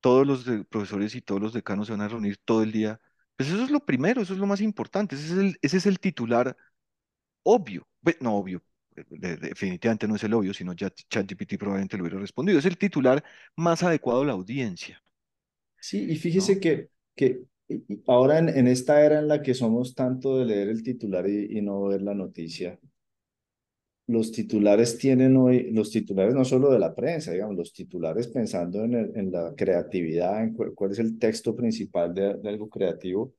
todos 0.00 0.26
los 0.26 0.44
profesores 0.68 1.14
y 1.14 1.22
todos 1.22 1.40
los 1.40 1.52
decanos 1.54 1.86
se 1.88 1.92
van 1.94 2.02
a 2.02 2.08
reunir 2.08 2.38
todo 2.38 2.62
el 2.62 2.72
día. 2.72 3.00
Pues 3.36 3.50
eso 3.50 3.64
es 3.64 3.70
lo 3.70 3.80
primero, 3.86 4.22
eso 4.22 4.34
es 4.34 4.40
lo 4.40 4.46
más 4.46 4.60
importante. 4.60 5.16
Ese 5.16 5.26
es 5.26 5.32
el, 5.32 5.58
ese 5.62 5.78
es 5.78 5.86
el 5.86 6.00
titular 6.00 6.56
obvio. 7.42 7.88
No 8.20 8.36
obvio, 8.36 8.62
definitivamente 9.08 10.08
no 10.08 10.16
es 10.16 10.24
el 10.24 10.34
obvio, 10.34 10.54
sino 10.54 10.72
ya 10.74 10.90
ChatGPT 10.90 11.56
probablemente 11.58 11.96
lo 11.96 12.04
hubiera 12.04 12.20
respondido. 12.20 12.58
Es 12.58 12.64
el 12.66 12.78
titular 12.78 13.22
más 13.56 13.82
adecuado 13.82 14.22
a 14.22 14.24
la 14.26 14.32
audiencia, 14.32 15.02
Sí, 15.80 16.04
y 16.10 16.16
fíjese 16.16 16.58
¿no? 16.58 16.60
que, 16.60 16.88
que 17.14 17.44
ahora 18.06 18.38
en, 18.38 18.48
en 18.48 18.66
esta 18.68 19.04
era 19.04 19.18
en 19.20 19.28
la 19.28 19.42
que 19.42 19.54
somos 19.54 19.94
tanto 19.94 20.38
de 20.38 20.46
leer 20.46 20.68
el 20.68 20.82
titular 20.82 21.28
y, 21.28 21.58
y 21.58 21.62
no 21.62 21.84
ver 21.84 22.02
la 22.02 22.14
noticia, 22.14 22.78
los 24.06 24.32
titulares 24.32 24.98
tienen 24.98 25.36
hoy, 25.36 25.70
los 25.72 25.90
titulares 25.90 26.34
no 26.34 26.44
solo 26.44 26.70
de 26.70 26.78
la 26.78 26.94
prensa, 26.94 27.32
digamos, 27.32 27.56
los 27.56 27.72
titulares 27.72 28.28
pensando 28.28 28.84
en, 28.84 28.94
el- 28.94 29.12
en 29.16 29.32
la 29.32 29.54
creatividad, 29.56 30.42
en 30.42 30.52
cu- 30.54 30.74
cuál 30.74 30.92
es 30.92 30.98
el 30.98 31.18
texto 31.18 31.56
principal 31.56 32.12
de, 32.14 32.34
de 32.34 32.48
algo 32.48 32.68
creativo, 32.68 33.34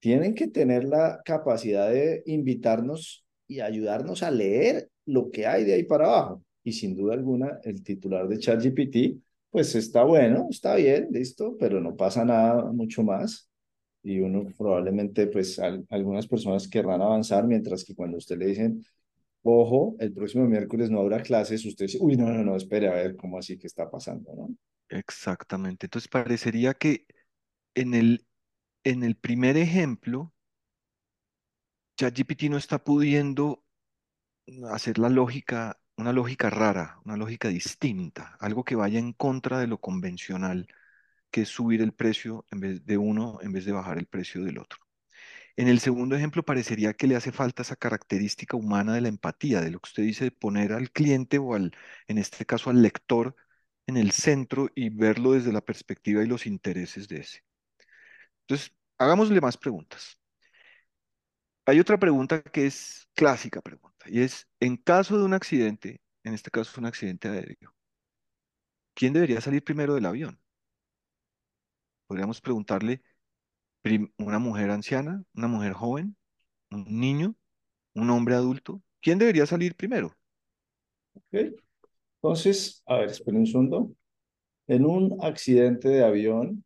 tienen 0.00 0.34
que 0.36 0.48
tener 0.48 0.84
la 0.84 1.22
capacidad 1.26 1.90
de 1.90 2.24
invitarnos 2.26 3.25
y 3.48 3.60
ayudarnos 3.60 4.22
a 4.22 4.30
leer 4.30 4.90
lo 5.06 5.30
que 5.30 5.46
hay 5.46 5.64
de 5.64 5.74
ahí 5.74 5.84
para 5.84 6.06
abajo. 6.06 6.42
Y 6.64 6.72
sin 6.72 6.96
duda 6.96 7.14
alguna, 7.14 7.60
el 7.64 7.82
titular 7.82 8.28
de 8.28 8.38
ChatGPT, 8.38 9.20
pues 9.50 9.74
está 9.74 10.02
bueno, 10.04 10.48
está 10.50 10.74
bien, 10.76 11.08
listo, 11.12 11.56
pero 11.58 11.80
no 11.80 11.96
pasa 11.96 12.24
nada 12.24 12.64
mucho 12.72 13.02
más. 13.02 13.48
Y 14.02 14.20
uno 14.20 14.44
probablemente, 14.56 15.26
pues 15.28 15.58
al- 15.58 15.84
algunas 15.90 16.26
personas 16.28 16.68
querrán 16.68 17.02
avanzar, 17.02 17.46
mientras 17.46 17.84
que 17.84 17.94
cuando 17.94 18.18
usted 18.18 18.38
le 18.38 18.46
dicen, 18.46 18.84
ojo, 19.42 19.96
el 20.00 20.12
próximo 20.12 20.46
miércoles 20.46 20.90
no 20.90 21.00
habrá 21.00 21.22
clases, 21.22 21.64
usted 21.66 21.86
dice, 21.86 21.98
uy, 22.00 22.16
no, 22.16 22.28
no, 22.32 22.44
no, 22.44 22.56
espere 22.56 22.88
a 22.88 22.94
ver 22.94 23.16
cómo 23.16 23.38
así 23.38 23.58
que 23.58 23.66
está 23.68 23.90
pasando, 23.90 24.34
¿no? 24.36 24.56
Exactamente. 24.88 25.86
Entonces 25.86 26.08
parecería 26.08 26.74
que 26.74 27.06
en 27.74 27.94
el, 27.94 28.26
en 28.84 29.04
el 29.04 29.16
primer 29.16 29.56
ejemplo, 29.58 30.34
ChatGPT 31.96 32.44
no 32.44 32.56
está 32.58 32.82
pudiendo 32.82 33.64
hacer 34.70 34.98
la 34.98 35.08
lógica, 35.08 35.78
una 35.96 36.12
lógica 36.12 36.50
rara, 36.50 37.00
una 37.04 37.16
lógica 37.16 37.48
distinta, 37.48 38.36
algo 38.40 38.64
que 38.64 38.74
vaya 38.76 38.98
en 38.98 39.12
contra 39.12 39.58
de 39.58 39.66
lo 39.66 39.80
convencional, 39.80 40.68
que 41.30 41.42
es 41.42 41.48
subir 41.48 41.82
el 41.82 41.92
precio 41.94 42.46
en 42.50 42.60
vez 42.60 42.86
de 42.86 42.98
uno, 42.98 43.38
en 43.42 43.52
vez 43.52 43.64
de 43.64 43.72
bajar 43.72 43.98
el 43.98 44.06
precio 44.06 44.44
del 44.44 44.58
otro. 44.58 44.80
En 45.56 45.68
el 45.68 45.80
segundo 45.80 46.16
ejemplo, 46.16 46.44
parecería 46.44 46.94
que 46.94 47.06
le 47.06 47.16
hace 47.16 47.32
falta 47.32 47.62
esa 47.62 47.76
característica 47.76 48.56
humana 48.56 48.94
de 48.94 49.02
la 49.02 49.08
empatía, 49.08 49.60
de 49.60 49.70
lo 49.70 49.80
que 49.80 49.88
usted 49.88 50.02
dice, 50.04 50.24
de 50.26 50.30
poner 50.32 50.72
al 50.72 50.90
cliente 50.90 51.38
o 51.38 51.54
al, 51.54 51.72
en 52.08 52.18
este 52.18 52.46
caso, 52.46 52.70
al 52.70 52.82
lector 52.82 53.36
en 53.86 53.96
el 53.96 54.12
centro 54.12 54.70
y 54.74 54.90
verlo 54.90 55.32
desde 55.32 55.52
la 55.52 55.62
perspectiva 55.62 56.22
y 56.22 56.26
los 56.26 56.46
intereses 56.46 57.08
de 57.08 57.18
ese. 57.20 57.44
Entonces, 58.42 58.74
hagámosle 58.98 59.40
más 59.40 59.56
preguntas. 59.56 60.18
Hay 61.68 61.80
otra 61.80 61.98
pregunta 61.98 62.42
que 62.42 62.66
es 62.66 63.08
clásica 63.14 63.60
pregunta 63.60 64.06
y 64.06 64.20
es, 64.20 64.46
en 64.60 64.76
caso 64.76 65.18
de 65.18 65.24
un 65.24 65.34
accidente, 65.34 66.00
en 66.22 66.32
este 66.32 66.48
caso 66.48 66.80
un 66.80 66.86
accidente 66.86 67.28
aéreo, 67.28 67.74
¿quién 68.94 69.12
debería 69.12 69.40
salir 69.40 69.64
primero 69.64 69.94
del 69.94 70.06
avión? 70.06 70.40
Podríamos 72.06 72.40
preguntarle, 72.40 73.02
una 74.16 74.38
mujer 74.38 74.70
anciana, 74.70 75.24
una 75.34 75.48
mujer 75.48 75.72
joven, 75.72 76.16
un 76.70 76.84
niño, 77.00 77.34
un 77.94 78.10
hombre 78.10 78.36
adulto, 78.36 78.80
¿quién 79.00 79.18
debería 79.18 79.44
salir 79.44 79.74
primero? 79.74 80.16
¿Ok? 81.14 81.52
Entonces, 82.22 82.80
a 82.86 82.98
ver, 82.98 83.10
esperen 83.10 83.40
un 83.40 83.46
segundo. 83.46 83.92
En 84.68 84.84
un 84.86 85.18
accidente 85.20 85.88
de 85.88 86.04
avión, 86.04 86.64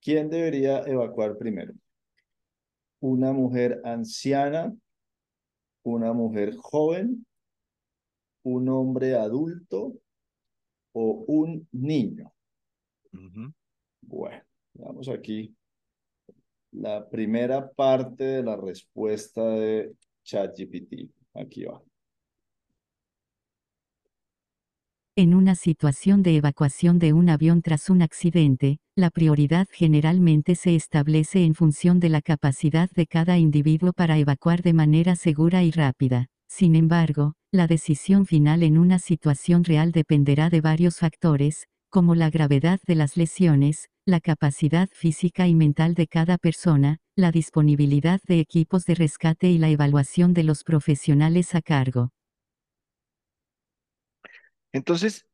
¿quién 0.00 0.30
debería 0.30 0.80
evacuar 0.80 1.38
primero? 1.38 1.74
¿Una 3.00 3.32
mujer 3.32 3.80
anciana, 3.84 4.74
una 5.82 6.12
mujer 6.12 6.54
joven, 6.56 7.26
un 8.42 8.68
hombre 8.68 9.14
adulto 9.14 9.94
o 10.92 11.24
un 11.28 11.68
niño? 11.72 12.32
Bueno, 14.00 14.42
veamos 14.74 15.08
aquí 15.08 15.54
la 16.72 17.08
primera 17.08 17.70
parte 17.70 18.24
de 18.24 18.42
la 18.42 18.56
respuesta 18.56 19.42
de 19.48 19.94
ChatGPT. 20.22 21.10
Aquí 21.34 21.64
va. 21.64 21.82
En 25.18 25.32
una 25.32 25.54
situación 25.54 26.22
de 26.22 26.36
evacuación 26.36 26.98
de 26.98 27.14
un 27.14 27.30
avión 27.30 27.62
tras 27.62 27.88
un 27.88 28.02
accidente, 28.02 28.80
la 28.94 29.08
prioridad 29.08 29.66
generalmente 29.72 30.56
se 30.56 30.74
establece 30.74 31.42
en 31.42 31.54
función 31.54 32.00
de 32.00 32.10
la 32.10 32.20
capacidad 32.20 32.90
de 32.90 33.06
cada 33.06 33.38
individuo 33.38 33.94
para 33.94 34.18
evacuar 34.18 34.60
de 34.62 34.74
manera 34.74 35.16
segura 35.16 35.62
y 35.62 35.70
rápida. 35.70 36.26
Sin 36.48 36.76
embargo, 36.76 37.32
la 37.50 37.66
decisión 37.66 38.26
final 38.26 38.62
en 38.62 38.76
una 38.76 38.98
situación 38.98 39.64
real 39.64 39.90
dependerá 39.90 40.50
de 40.50 40.60
varios 40.60 40.98
factores, 40.98 41.66
como 41.88 42.14
la 42.14 42.28
gravedad 42.28 42.78
de 42.86 42.96
las 42.96 43.16
lesiones, 43.16 43.88
la 44.04 44.20
capacidad 44.20 44.90
física 44.92 45.48
y 45.48 45.54
mental 45.54 45.94
de 45.94 46.08
cada 46.08 46.36
persona, 46.36 46.98
la 47.16 47.32
disponibilidad 47.32 48.20
de 48.28 48.40
equipos 48.40 48.84
de 48.84 48.94
rescate 48.94 49.50
y 49.50 49.56
la 49.56 49.70
evaluación 49.70 50.34
de 50.34 50.42
los 50.42 50.62
profesionales 50.62 51.54
a 51.54 51.62
cargo. 51.62 52.10
Entonces, 54.72 55.26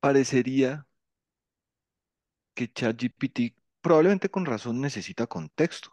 parecería 0.00 0.86
que 2.54 2.72
ChatGPT 2.72 3.54
probablemente 3.80 4.30
con 4.30 4.46
razón 4.46 4.80
necesita 4.80 5.26
contexto. 5.26 5.90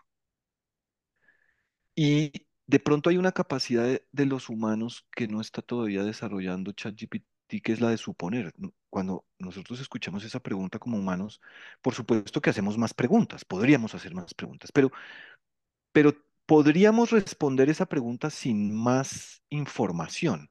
Y 1.96 2.32
de 2.66 2.80
pronto 2.80 3.10
hay 3.10 3.18
una 3.18 3.32
capacidad 3.32 4.00
de, 4.12 4.26
los 4.26 4.50
humanos 4.50 5.06
que 5.16 5.28
no 5.28 5.42
está 5.42 5.62
todavía 5.62 6.04
desarrollando 6.04 6.72
ChatGPT, 6.72 7.62
que 7.64 7.72
es 7.72 7.82
la 7.82 7.90
de 7.90 7.98
suponer. 7.98 8.54
Cuando 8.90 9.26
nosotros 9.38 9.80
escuchamos 9.80 10.24
esa 10.24 10.40
pregunta 10.40 10.80
como 10.80 10.98
humanos, 10.98 11.42
por 11.82 11.94
supuesto 11.94 12.42
que 12.42 12.50
hacemos 12.50 12.78
más 12.78 12.94
preguntas, 12.94 13.46
podríamos 13.46 13.94
hacer 13.94 14.16
más 14.16 14.34
preguntas, 14.34 14.72
pero, 14.72 14.92
pero 15.92 16.14
podríamos 16.46 17.12
responder 17.12 17.70
esa 17.70 17.86
pregunta 17.86 18.30
sin 18.30 18.74
más 18.74 19.44
información. 19.50 20.50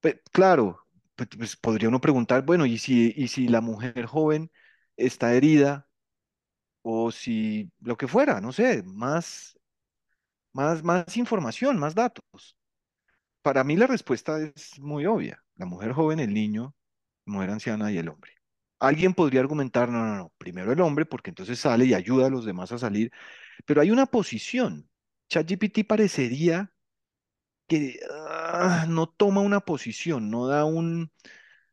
Pe- 0.00 0.22
claro, 0.32 0.86
pues, 1.16 1.28
pues, 1.36 1.56
podría 1.56 1.88
uno 1.88 2.00
preguntar, 2.00 2.44
bueno, 2.44 2.66
¿y 2.66 2.78
si, 2.78 3.12
y 3.16 3.28
si 3.28 3.48
la 3.48 3.60
mujer 3.60 4.06
joven 4.06 4.50
está 4.96 5.34
herida 5.34 5.88
o 6.82 7.10
si 7.12 7.70
lo 7.80 7.96
que 7.96 8.08
fuera, 8.08 8.40
no 8.40 8.52
sé, 8.52 8.82
más, 8.84 9.58
más, 10.52 10.82
más 10.84 11.16
información, 11.16 11.78
más 11.78 11.94
datos? 11.94 12.56
Para 13.42 13.64
mí 13.64 13.76
la 13.76 13.86
respuesta 13.86 14.40
es 14.40 14.78
muy 14.80 15.06
obvia. 15.06 15.42
La 15.56 15.66
mujer 15.66 15.92
joven, 15.92 16.20
el 16.20 16.34
niño, 16.34 16.74
la 17.26 17.32
mujer 17.34 17.50
anciana 17.50 17.92
y 17.92 17.98
el 17.98 18.08
hombre. 18.08 18.32
Alguien 18.80 19.14
podría 19.14 19.40
argumentar, 19.40 19.88
no, 19.90 20.04
no, 20.06 20.16
no, 20.16 20.32
primero 20.38 20.72
el 20.72 20.80
hombre, 20.80 21.06
porque 21.06 21.30
entonces 21.30 21.58
sale 21.60 21.86
y 21.86 21.94
ayuda 21.94 22.26
a 22.26 22.30
los 22.30 22.44
demás 22.46 22.72
a 22.72 22.78
salir, 22.78 23.12
pero 23.66 23.80
hay 23.82 23.90
una 23.92 24.06
posición. 24.06 24.88
ChatGPT 25.28 25.86
parecería 25.86 26.72
que 27.70 28.00
ah, 28.10 28.86
no 28.90 29.08
toma 29.08 29.42
una 29.42 29.60
posición, 29.62 30.30
no 30.30 30.48
da 30.48 30.66
un, 30.66 31.12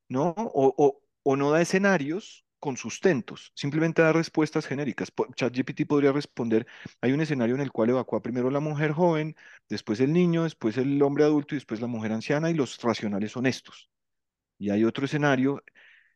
¿no? 0.09 0.29
O, 0.37 1.01
o- 1.23 1.35
no 1.37 1.51
da 1.51 1.61
escenarios 1.61 2.45
con 2.59 2.77
sustentos, 2.77 3.51
simplemente 3.55 4.01
da 4.01 4.13
respuestas 4.13 4.65
genéricas. 4.67 5.11
ChatGPT 5.35 5.85
podría 5.87 6.11
responder, 6.13 6.67
hay 7.01 7.11
un 7.13 7.21
escenario 7.21 7.55
en 7.55 7.61
el 7.61 7.71
cual 7.71 7.89
evacúa 7.91 8.21
primero 8.21 8.49
la 8.51 8.59
mujer 8.61 8.91
joven, 8.93 9.35
después 9.69 9.99
el 9.99 10.13
niño, 10.13 10.43
después 10.43 10.77
el 10.77 11.01
hombre 11.03 11.23
adulto 11.25 11.55
y 11.55 11.57
después 11.59 11.81
la 11.81 11.87
mujer 11.87 12.11
anciana 12.13 12.49
y 12.51 12.53
los 12.55 12.79
racionales 12.81 13.31
son 13.33 13.45
estos. 13.47 13.89
Y 14.59 14.71
hay 14.71 14.83
otro 14.85 15.05
escenario, 15.05 15.63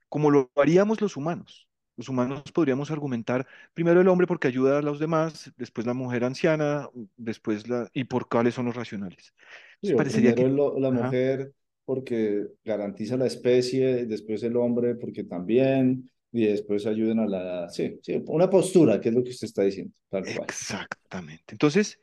como 0.10 0.32
lo 0.32 0.52
haríamos 0.58 1.02
los 1.02 1.18
humanos. 1.18 1.70
Los 2.02 2.10
humanos 2.10 2.42
podríamos 2.52 2.90
argumentar 2.90 3.46
primero 3.76 4.02
el 4.02 4.08
hombre 4.08 4.26
porque 4.26 4.48
ayuda 4.48 4.80
a 4.80 4.82
los 4.82 4.98
demás, 4.98 5.52
después 5.56 5.86
la 5.86 5.94
mujer 5.94 6.24
anciana, 6.24 6.90
después 7.16 7.70
la... 7.70 7.92
y 7.94 8.06
por 8.06 8.28
cuáles 8.28 8.56
son 8.56 8.66
los 8.66 8.76
racionales. 8.76 9.36
Sí, 9.84 9.94
parecería 9.94 10.34
primero 10.34 10.74
que... 10.74 10.82
la 10.82 10.88
Ajá. 10.88 11.04
mujer 11.04 11.54
porque 11.86 12.48
garantiza 12.66 13.18
la 13.18 13.28
especie, 13.28 14.08
después 14.08 14.42
el 14.42 14.58
hombre 14.58 14.96
porque 14.96 15.26
también, 15.26 16.10
y 16.32 16.48
después 16.48 16.88
ayudan 16.88 17.20
a 17.20 17.28
la... 17.28 17.70
Sí, 17.70 18.00
sí, 18.02 18.24
una 18.26 18.50
postura, 18.50 19.00
que 19.00 19.10
es 19.10 19.16
lo 19.16 19.24
que 19.24 19.30
usted 19.30 19.46
está 19.46 19.62
diciendo, 19.62 19.94
tal 20.10 20.24
cual. 20.24 20.48
Exactamente. 20.50 21.54
Entonces, 21.54 22.00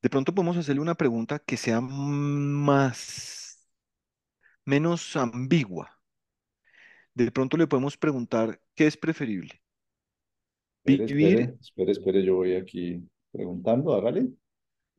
de 0.00 0.08
pronto 0.08 0.34
podemos 0.34 0.56
hacerle 0.56 0.80
una 0.80 0.94
pregunta 0.94 1.40
que 1.40 1.58
sea 1.58 1.82
más, 1.82 3.68
menos 4.64 5.14
ambigua. 5.14 6.01
De 7.14 7.30
pronto 7.30 7.56
le 7.56 7.66
podemos 7.66 7.96
preguntar, 7.96 8.60
¿qué 8.74 8.86
es 8.86 8.96
preferible? 8.96 9.62
Espere, 10.84 11.14
¿Vivir, 11.14 11.56
espere, 11.60 11.92
espere, 11.92 12.24
yo 12.24 12.36
voy 12.36 12.54
aquí 12.54 13.02
preguntando, 13.30 13.94
hágale. 13.94 14.30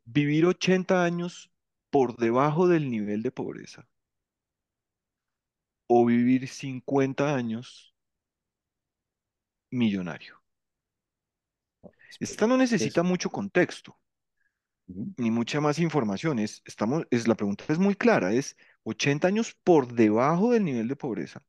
vivir 0.05 0.45
80 0.45 1.03
años 1.03 1.51
por 1.89 2.15
debajo 2.17 2.67
del 2.67 2.89
nivel 2.89 3.21
de 3.21 3.31
pobreza 3.31 3.87
o 5.87 6.05
vivir 6.05 6.47
50 6.47 7.35
años 7.35 7.93
millonario? 9.71 10.41
Esta 12.19 12.47
no 12.47 12.57
necesita 12.57 13.03
mucho 13.03 13.29
contexto 13.29 13.97
ni 14.85 15.31
mucha 15.31 15.59
más 15.59 15.79
información. 15.79 16.39
Es, 16.39 16.61
estamos, 16.65 17.05
es, 17.09 17.27
la 17.27 17.35
pregunta 17.35 17.65
es 17.69 17.79
muy 17.79 17.95
clara, 17.95 18.33
es 18.33 18.55
80 18.83 19.27
años 19.27 19.57
por 19.63 19.93
debajo 19.93 20.51
del 20.51 20.63
nivel 20.63 20.87
de 20.87 20.95
pobreza 20.95 21.43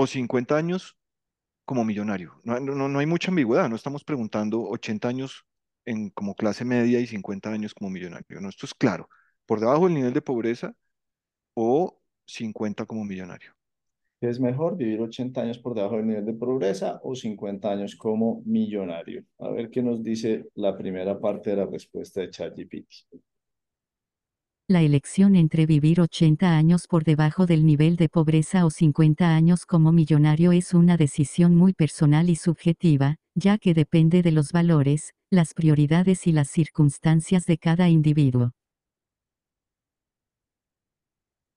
o 0.00 0.06
50 0.06 0.56
años 0.56 0.96
como 1.66 1.84
millonario. 1.84 2.40
No, 2.42 2.58
no, 2.58 2.88
no 2.88 2.98
hay 2.98 3.06
mucha 3.06 3.30
ambigüedad, 3.30 3.68
no 3.68 3.76
estamos 3.76 4.02
preguntando 4.02 4.62
80 4.62 5.08
años 5.08 5.44
en, 5.84 6.08
como 6.10 6.34
clase 6.34 6.64
media 6.64 7.00
y 7.00 7.06
50 7.06 7.50
años 7.50 7.74
como 7.74 7.90
millonario. 7.90 8.40
No, 8.40 8.48
esto 8.48 8.64
es 8.64 8.72
claro, 8.72 9.10
por 9.44 9.60
debajo 9.60 9.84
del 9.84 9.94
nivel 9.94 10.14
de 10.14 10.22
pobreza 10.22 10.74
o 11.54 12.00
50 12.26 12.86
como 12.86 13.04
millonario. 13.04 13.52
¿Qué 14.20 14.28
es 14.30 14.40
mejor, 14.40 14.76
vivir 14.78 15.00
80 15.02 15.42
años 15.42 15.58
por 15.58 15.74
debajo 15.74 15.96
del 15.96 16.06
nivel 16.06 16.24
de 16.24 16.34
pobreza 16.34 16.98
o 17.02 17.14
50 17.14 17.70
años 17.70 17.94
como 17.94 18.42
millonario? 18.46 19.24
A 19.38 19.50
ver 19.50 19.70
qué 19.70 19.82
nos 19.82 20.02
dice 20.02 20.46
la 20.54 20.76
primera 20.78 21.20
parte 21.20 21.50
de 21.50 21.56
la 21.56 21.66
respuesta 21.66 22.22
de 22.22 22.30
ChatGPT. 22.30 22.86
La 24.70 24.82
elección 24.82 25.34
entre 25.34 25.66
vivir 25.66 26.00
80 26.00 26.56
años 26.56 26.86
por 26.86 27.02
debajo 27.02 27.44
del 27.44 27.66
nivel 27.66 27.96
de 27.96 28.08
pobreza 28.08 28.64
o 28.64 28.70
50 28.70 29.34
años 29.34 29.66
como 29.66 29.90
millonario 29.90 30.52
es 30.52 30.74
una 30.74 30.96
decisión 30.96 31.56
muy 31.56 31.72
personal 31.72 32.30
y 32.30 32.36
subjetiva, 32.36 33.16
ya 33.34 33.58
que 33.58 33.74
depende 33.74 34.22
de 34.22 34.30
los 34.30 34.52
valores, 34.52 35.12
las 35.28 35.54
prioridades 35.54 36.28
y 36.28 36.32
las 36.32 36.50
circunstancias 36.50 37.46
de 37.46 37.58
cada 37.58 37.88
individuo. 37.88 38.52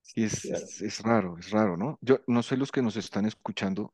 Sí, 0.02 0.24
es, 0.24 0.82
es, 0.82 1.00
raro, 1.02 1.38
es 1.38 1.52
raro, 1.52 1.78
¿no? 1.78 2.00
Yo 2.02 2.22
no 2.26 2.42
sé 2.42 2.58
los 2.58 2.72
que 2.72 2.82
nos 2.82 2.96
están 2.96 3.28
escuchando, 3.28 3.94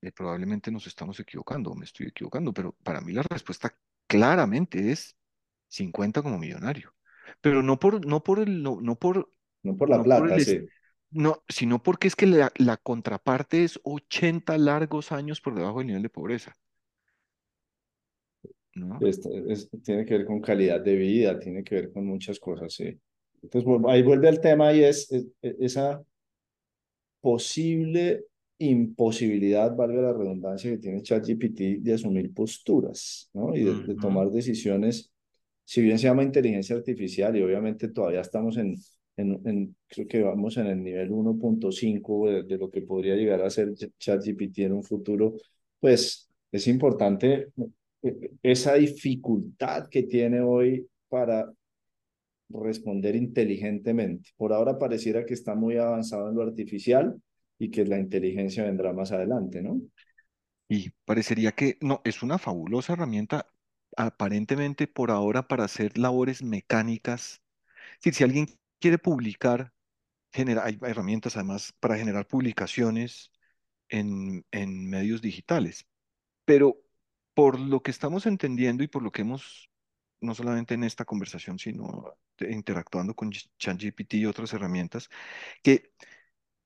eh, 0.00 0.10
probablemente 0.10 0.70
nos 0.70 0.86
estamos 0.86 1.20
equivocando 1.20 1.74
me 1.74 1.84
estoy 1.84 2.06
equivocando, 2.06 2.54
pero 2.54 2.72
para 2.82 3.02
mí 3.02 3.12
la 3.12 3.24
respuesta 3.24 3.76
claramente 4.06 4.90
es 4.90 5.18
50 5.68 6.22
como 6.22 6.38
millonario. 6.38 6.93
Pero 7.40 7.62
no 7.62 7.78
por, 7.78 8.04
no 8.06 8.22
por 8.22 8.40
el, 8.40 8.62
no, 8.62 8.80
no 8.80 8.96
por, 8.96 9.30
No 9.64 9.76
por 9.76 9.90
la 9.90 10.00
no 10.00 10.06
por 10.06 10.28
el, 10.28 10.34
plata, 10.34 10.38
sí. 10.38 10.70
no, 11.10 11.42
sino 11.48 11.82
porque 11.82 12.08
es 12.08 12.16
que 12.16 12.26
la, 12.26 12.52
la 12.56 12.76
contraparte 12.78 13.64
es 13.64 13.80
80 13.84 14.58
largos 14.58 15.12
años 15.12 15.40
por 15.40 15.54
debajo 15.54 15.78
del 15.78 15.88
nivel 15.88 16.02
de 16.02 16.10
pobreza, 16.10 16.56
¿no? 18.74 19.00
Es- 19.00 19.20
es- 19.48 19.68
tiene 19.82 20.04
que 20.04 20.18
ver 20.18 20.26
con 20.26 20.40
calidad 20.40 20.80
de 20.80 20.94
vida, 20.96 21.38
tiene 21.38 21.64
que 21.64 21.74
ver 21.76 21.92
con 21.92 22.06
muchas 22.06 22.38
cosas, 22.40 22.72
sí. 22.74 22.98
Entonces, 23.42 23.70
ahí 23.88 24.02
vuelve 24.02 24.28
el 24.28 24.40
tema 24.40 24.72
y 24.72 24.84
es, 24.84 25.10
es- 25.12 25.26
es- 25.42 25.56
esa 25.60 26.04
posible 27.20 28.24
imposibilidad, 28.58 29.74
valga 29.74 30.02
la 30.02 30.12
redundancia, 30.12 30.70
que 30.70 30.78
tiene 30.78 31.02
ChatGPT 31.02 31.80
de 31.80 31.94
asumir 31.94 32.32
posturas, 32.32 33.30
¿no? 33.34 33.54
Y 33.56 33.64
de, 33.64 33.74
de 33.74 33.94
tomar 33.96 34.30
decisiones, 34.30 35.12
si 35.64 35.82
bien 35.82 35.98
se 35.98 36.06
llama 36.08 36.22
inteligencia 36.22 36.76
artificial 36.76 37.36
y 37.36 37.42
obviamente 37.42 37.88
todavía 37.88 38.20
estamos 38.20 38.56
en, 38.58 38.76
en, 39.16 39.76
creo 39.88 40.06
que 40.08 40.22
vamos 40.22 40.56
en 40.56 40.66
el 40.66 40.82
nivel 40.82 41.10
1.5 41.10 42.28
de, 42.28 42.42
de 42.44 42.58
lo 42.58 42.70
que 42.70 42.82
podría 42.82 43.14
llegar 43.16 43.42
a 43.42 43.50
ser 43.50 43.70
Ch- 43.74 43.92
ChatGPT 43.98 44.58
en 44.60 44.72
un 44.74 44.84
futuro, 44.84 45.34
pues 45.80 46.28
es 46.52 46.66
importante 46.68 47.48
eh, 48.02 48.30
esa 48.42 48.74
dificultad 48.74 49.88
que 49.88 50.04
tiene 50.04 50.40
hoy 50.40 50.86
para 51.08 51.50
responder 52.50 53.16
inteligentemente. 53.16 54.30
Por 54.36 54.52
ahora 54.52 54.78
pareciera 54.78 55.24
que 55.26 55.34
está 55.34 55.54
muy 55.54 55.76
avanzado 55.76 56.28
en 56.30 56.36
lo 56.36 56.42
artificial 56.42 57.20
y 57.58 57.70
que 57.70 57.84
la 57.84 57.98
inteligencia 57.98 58.64
vendrá 58.64 58.92
más 58.92 59.12
adelante, 59.12 59.62
¿no? 59.62 59.80
Y 60.68 60.90
parecería 61.06 61.52
que 61.52 61.78
no, 61.80 62.00
es 62.04 62.22
una 62.22 62.38
fabulosa 62.38 62.92
herramienta 62.94 63.46
aparentemente 63.96 64.86
por 64.86 65.10
ahora 65.10 65.48
para 65.48 65.64
hacer 65.64 65.98
labores 65.98 66.42
mecánicas. 66.42 67.42
Si, 68.00 68.12
si 68.12 68.24
alguien 68.24 68.48
quiere 68.80 68.98
publicar, 68.98 69.72
genera, 70.32 70.64
hay 70.64 70.78
herramientas 70.82 71.36
además 71.36 71.72
para 71.80 71.96
generar 71.98 72.26
publicaciones 72.26 73.32
en, 73.88 74.46
en 74.52 74.88
medios 74.90 75.22
digitales. 75.22 75.86
Pero 76.44 76.78
por 77.34 77.58
lo 77.60 77.82
que 77.82 77.90
estamos 77.90 78.26
entendiendo 78.26 78.84
y 78.84 78.88
por 78.88 79.02
lo 79.02 79.12
que 79.12 79.22
hemos, 79.22 79.70
no 80.20 80.34
solamente 80.34 80.74
en 80.74 80.84
esta 80.84 81.04
conversación, 81.04 81.58
sino 81.58 82.16
interactuando 82.40 83.14
con 83.14 83.30
ChatGPT 83.30 84.14
y 84.14 84.26
otras 84.26 84.52
herramientas, 84.52 85.08
que 85.62 85.92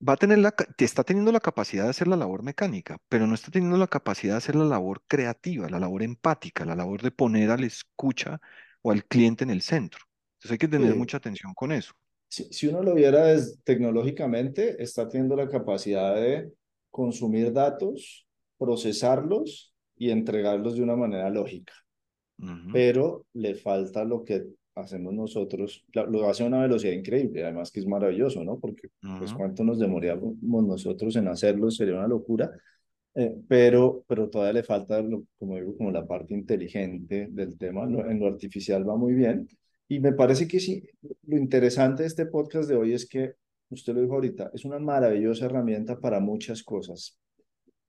va 0.07 0.13
a 0.13 0.17
tener 0.17 0.39
la, 0.39 0.53
está 0.77 1.03
teniendo 1.03 1.31
la 1.31 1.39
capacidad 1.39 1.83
de 1.85 1.89
hacer 1.89 2.07
la 2.07 2.15
labor 2.15 2.43
mecánica, 2.43 2.97
pero 3.09 3.27
no 3.27 3.35
está 3.35 3.51
teniendo 3.51 3.77
la 3.77 3.87
capacidad 3.87 4.33
de 4.33 4.37
hacer 4.37 4.55
la 4.55 4.65
labor 4.65 5.03
creativa, 5.07 5.69
la 5.69 5.79
labor 5.79 6.03
empática, 6.03 6.65
la 6.65 6.75
labor 6.75 7.01
de 7.01 7.11
poner 7.11 7.51
al 7.51 7.63
escucha 7.63 8.39
o 8.81 8.91
al 8.91 9.05
cliente 9.05 9.43
en 9.43 9.49
el 9.51 9.61
centro. 9.61 10.01
Entonces 10.35 10.51
hay 10.53 10.57
que 10.57 10.67
tener 10.67 10.93
Sí. 10.93 10.95
mucha 10.95 11.17
atención 11.17 11.53
con 11.53 11.71
eso. 11.71 11.93
Si, 12.27 12.45
si 12.53 12.67
uno 12.67 12.83
lo 12.83 12.93
viera 12.95 13.25
des- 13.25 13.59
tecnológicamente, 13.63 14.81
está 14.81 15.07
teniendo 15.09 15.35
la 15.35 15.47
capacidad 15.49 16.15
de 16.15 16.51
consumir 16.91 17.51
datos, 17.53 18.27
procesarlos 18.57 19.73
y 19.97 20.11
entregarlos 20.11 20.75
de 20.75 20.83
una 20.83 20.95
manera 20.95 21.29
lógica. 21.29 21.73
Pero 22.71 23.25
le 23.33 23.55
falta 23.55 24.03
lo 24.03 24.23
que 24.23 24.45
hacemos 24.81 25.13
nosotros, 25.13 25.85
la- 25.93 26.05
lo 26.05 26.29
hace 26.29 26.43
a 26.43 26.47
una 26.47 26.61
velocidad 26.61 26.93
increíble, 26.93 27.43
además 27.43 27.71
que 27.71 27.79
es 27.81 27.87
maravilloso, 27.87 28.43
¿no? 28.43 28.59
Porque 28.59 28.89
pues 29.17 29.31
ujú, 29.31 29.37
cuánto 29.37 29.63
nos 29.63 29.79
demoríamos 29.79 30.35
nosotros 30.41 31.15
en 31.17 31.27
hacerlo 31.27 31.69
sería 31.71 31.95
una 31.95 32.07
locura, 32.07 32.51
eh, 33.15 33.35
pero, 33.47 34.03
pero 34.07 34.29
todavía 34.29 34.53
le 34.53 34.63
falta, 34.63 35.01
lo- 35.01 35.25
como 35.37 35.55
digo, 35.57 35.75
como 35.77 35.91
la 35.91 36.05
parte 36.07 36.33
inteligente 36.33 37.27
del 37.31 37.57
tema, 37.57 37.85
Lo- 37.85 38.09
en 38.09 38.19
lo 38.19 38.27
artificial 38.27 38.87
va 38.87 38.95
muy 38.97 39.13
bien, 39.13 39.47
y 39.87 39.99
me 39.99 40.13
parece 40.13 40.47
que 40.47 40.59
sí, 40.59 40.83
lo 41.27 41.37
interesante 41.37 42.03
de 42.03 42.07
este 42.07 42.25
podcast 42.27 42.69
de 42.69 42.75
hoy 42.75 42.93
es 42.93 43.07
que, 43.07 43.33
usted 43.71 43.93
lo 43.93 44.01
dijo 44.01 44.15
ahorita, 44.15 44.51
es 44.53 44.65
una 44.65 44.79
maravillosa 44.79 45.45
herramienta 45.45 45.99
para 45.99 46.19
muchas 46.19 46.63
cosas, 46.63 47.17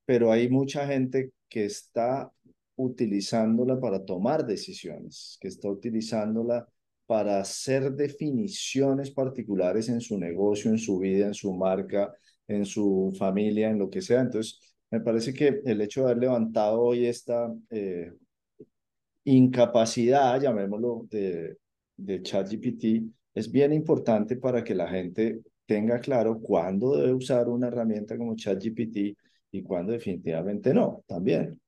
pero 0.06 0.32
hay 0.32 0.48
mucha 0.48 0.86
gente 0.86 1.32
que 1.48 1.64
está 1.64 2.30
utilizándola 2.76 3.78
para 3.78 4.04
tomar 4.04 4.46
decisiones, 4.46 5.38
que 5.40 5.48
está 5.48 5.68
utilizándola 5.68 6.66
para 7.10 7.40
hacer 7.40 7.90
definiciones 7.90 9.10
particulares 9.10 9.88
en 9.88 10.00
su 10.00 10.16
negocio, 10.16 10.70
en 10.70 10.78
su 10.78 11.00
vida, 11.00 11.26
en 11.26 11.34
su 11.34 11.52
marca, 11.52 12.14
en 12.46 12.64
su 12.64 13.12
familia, 13.18 13.68
en 13.68 13.80
lo 13.80 13.90
que 13.90 14.00
sea. 14.00 14.20
Entonces, 14.20 14.60
me 14.92 15.00
parece 15.00 15.34
que 15.34 15.60
el 15.64 15.80
hecho 15.80 16.02
de 16.02 16.06
haber 16.06 16.18
levantado 16.18 16.80
hoy 16.80 17.06
esta 17.06 17.52
eh, 17.68 18.12
incapacidad, 19.24 20.40
llamémoslo, 20.40 21.08
de, 21.10 21.56
de 21.96 22.22
ChatGPT, 22.22 23.12
es 23.34 23.50
bien 23.50 23.72
importante 23.72 24.36
para 24.36 24.62
que 24.62 24.76
la 24.76 24.86
gente 24.86 25.40
tenga 25.66 25.98
claro 25.98 26.38
cuándo 26.40 26.96
debe 26.96 27.12
usar 27.12 27.48
una 27.48 27.66
herramienta 27.66 28.16
como 28.16 28.36
ChatGPT 28.36 29.18
y 29.50 29.62
cuándo 29.64 29.90
definitivamente 29.90 30.72
no, 30.72 31.02
también. 31.08 31.60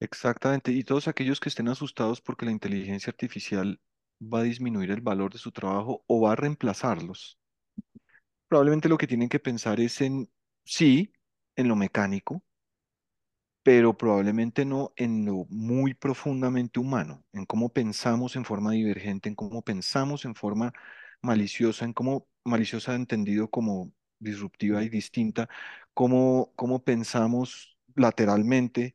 Exactamente. 0.00 0.72
Y 0.72 0.82
todos 0.82 1.06
aquellos 1.06 1.38
que 1.38 1.48
estén 1.48 1.68
asustados 1.68 2.20
porque 2.20 2.44
la 2.44 2.50
inteligencia 2.50 3.12
artificial 3.12 3.78
va 4.20 4.40
a 4.40 4.42
disminuir 4.44 4.90
el 4.90 5.00
valor 5.00 5.32
de 5.32 5.38
su 5.38 5.52
trabajo 5.52 6.04
o 6.06 6.20
va 6.22 6.32
a 6.32 6.36
reemplazarlos, 6.36 7.38
probablemente 8.48 8.88
lo 8.88 8.98
que 8.98 9.06
tienen 9.06 9.28
que 9.28 9.40
pensar 9.40 9.80
es 9.80 10.00
en, 10.00 10.30
sí, 10.64 11.12
en 11.56 11.68
lo 11.68 11.76
mecánico, 11.76 12.42
pero 13.62 13.96
probablemente 13.96 14.64
no 14.64 14.92
en 14.96 15.26
lo 15.26 15.46
muy 15.50 15.94
profundamente 15.94 16.80
humano, 16.80 17.24
en 17.32 17.44
cómo 17.46 17.68
pensamos 17.72 18.36
en 18.36 18.44
forma 18.44 18.72
divergente, 18.72 19.28
en 19.28 19.34
cómo 19.34 19.62
pensamos 19.62 20.24
en 20.24 20.34
forma 20.34 20.72
maliciosa, 21.20 21.84
en 21.84 21.92
cómo 21.92 22.28
maliciosa 22.44 22.94
entendido 22.94 23.50
como 23.50 23.92
disruptiva 24.18 24.82
y 24.82 24.88
distinta, 24.88 25.48
cómo, 25.94 26.52
cómo 26.56 26.82
pensamos 26.82 27.78
lateralmente, 27.94 28.94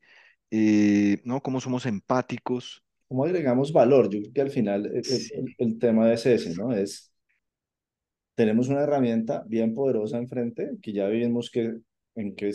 eh, 0.51 1.21
¿no? 1.25 1.41
Cómo 1.41 1.61
somos 1.61 1.85
empáticos. 1.85 2.82
¿Cómo 3.13 3.25
agregamos 3.25 3.71
valor? 3.71 4.09
Yo 4.09 4.19
creo 4.21 4.33
que 4.33 4.41
al 4.41 4.49
final 4.49 4.87
el, 4.87 5.05
Sí, 5.09 5.33
el- 5.35 5.55
el 5.59 5.77
tema 5.79 6.11
es 6.11 6.25
ese, 6.25 6.55
¿no? 6.55 6.73
Es, 6.73 7.13
tenemos 8.35 8.67
una 8.69 8.81
herramienta 8.81 9.43
bien 9.47 9.73
poderosa 9.73 10.17
enfrente 10.17 10.71
que 10.81 10.93
ya 10.93 11.07
vimos 11.07 11.49
que, 11.51 11.75
en 12.15 12.35
que, 12.35 12.51